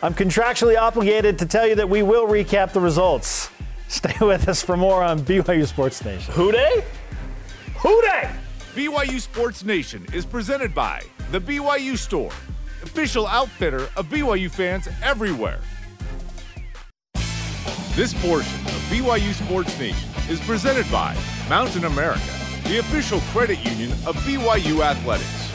[0.01, 3.49] I'm contractually obligated to tell you that we will recap the results.
[3.87, 6.33] Stay with us for more on BYU Sports Nation.
[6.33, 6.83] Who day?
[7.77, 8.29] Who day?
[8.75, 11.01] BYU Sports Nation is presented by
[11.31, 12.31] The BYU Store,
[12.83, 15.59] official outfitter of BYU fans everywhere.
[17.95, 21.17] This portion of BYU Sports Nation is presented by
[21.49, 22.21] Mountain America,
[22.65, 25.49] the official credit union of BYU Athletics.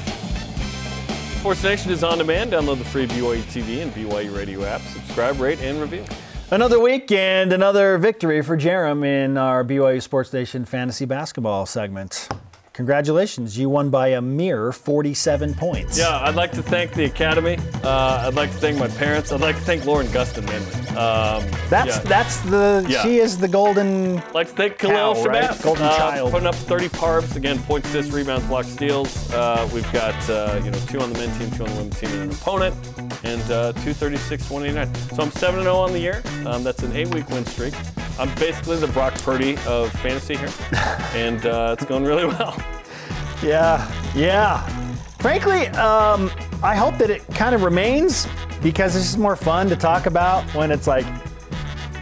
[1.39, 2.51] Sports Nation is on demand.
[2.51, 4.81] Download the free BYU TV and BYU radio app.
[4.81, 6.05] Subscribe, rate, and review.
[6.51, 12.29] Another week and another victory for Jarom in our BYU Sports Nation fantasy basketball segment.
[12.75, 15.97] Congratulations, you won by a mere 47 points.
[15.97, 17.57] Yeah, I'd like to thank the Academy.
[17.85, 19.31] Uh, I'd like to thank my parents.
[19.31, 20.73] I'd like to thank Lauren Gustin mainly.
[20.99, 22.03] Um, That's yeah.
[22.03, 23.03] that's the Yeah.
[23.03, 25.51] she is the golden I'd like to thank Cow, Khalil right?
[25.51, 25.63] Shabazz.
[25.63, 26.33] Golden uh, child.
[26.33, 27.37] Putting up 30 parbs.
[27.37, 29.31] Again, points, assists, rebounds, blocks, steals.
[29.33, 32.01] Uh, we've got uh, you know two on the men's team, two on the women's
[32.01, 32.75] team, and an opponent,
[33.23, 34.95] and uh, 236, 189.
[35.17, 36.23] So I'm 7 0 on the year.
[36.45, 37.75] Um, that's an eight week win streak.
[38.19, 40.53] I'm basically the Brock Purdy of fantasy here,
[41.15, 42.57] and uh, it's going really well.
[43.43, 44.67] Yeah, yeah.
[45.19, 46.31] Frankly, um,
[46.63, 48.29] I hope that it kind of remains
[48.63, 51.07] because it's just more fun to talk about when it's like,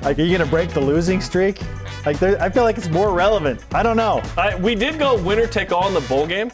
[0.02, 1.60] like, are you gonna break the losing streak?
[2.04, 3.64] Like, there, I feel like it's more relevant.
[3.72, 4.22] I don't know.
[4.36, 6.50] I, we did go winner take all in the bowl game,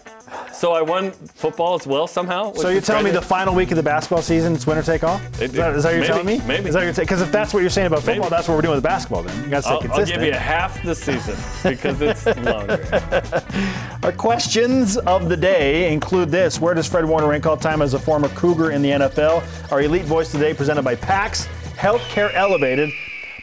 [0.58, 2.52] so I won football as well somehow.
[2.54, 5.20] So you're telling me the final week of the basketball season it's winner take all?
[5.40, 6.40] Is that, is that what you're telling me?
[6.46, 6.68] maybe.
[6.68, 8.30] Is that because if that's what you're saying about football, Maybe.
[8.30, 9.22] that's what we're doing with basketball.
[9.22, 13.44] Then you got to stay I'll, I'll give you half the season because it's longer.
[14.02, 17.94] Our questions of the day include this: Where does Fred Warner rank all time as
[17.94, 19.70] a former Cougar in the NFL?
[19.70, 21.46] Our elite voice today, presented by PAX
[21.76, 22.90] Healthcare Elevated.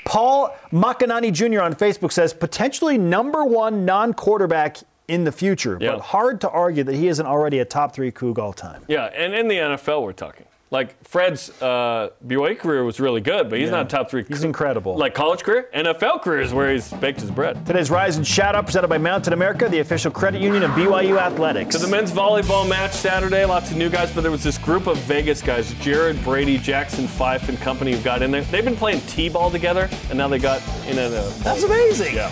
[0.03, 1.61] Paul Makanani Jr.
[1.61, 4.78] on Facebook says potentially number one non-quarterback
[5.08, 5.91] in the future, Yeah.
[5.93, 8.82] but hard to argue that he isn't already a top three Coug all time.
[8.88, 10.45] Yeah, and in the NFL, we're talking.
[10.72, 13.76] Like Fred's uh, BYU career was really good, but he's Yeah.
[13.78, 14.26] not top three.
[14.28, 14.97] He's incredible.
[14.97, 17.66] Like college career, NFL career is where he's baked his bread.
[17.68, 21.18] Today's Rise and Shout Out presented by Mountain America, the official credit union of BYU
[21.20, 21.76] Athletics.
[21.76, 24.88] To the men's volleyball match Saturday, lots of new guys, but there was this group
[24.88, 28.41] of Vegas guys, Jared Brady, Jackson Fife, and company who got in there.
[28.41, 31.32] They've been playing T-ball together, and now they got in at a.
[31.43, 32.16] That's amazing.
[32.16, 32.32] Yeah,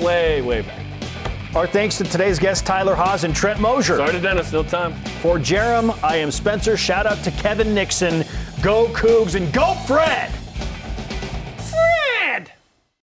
[0.00, 0.85] way, way back.
[1.56, 3.96] Our thanks to today's guests, Tyler Haws and Trent Mosier.
[3.96, 4.92] Sorry to Dennis, no time.
[5.22, 6.76] For Jarom, I am Spencer.
[6.76, 8.26] Shout out to Kevin Nixon.
[8.60, 10.30] Go Cougs and go Fred!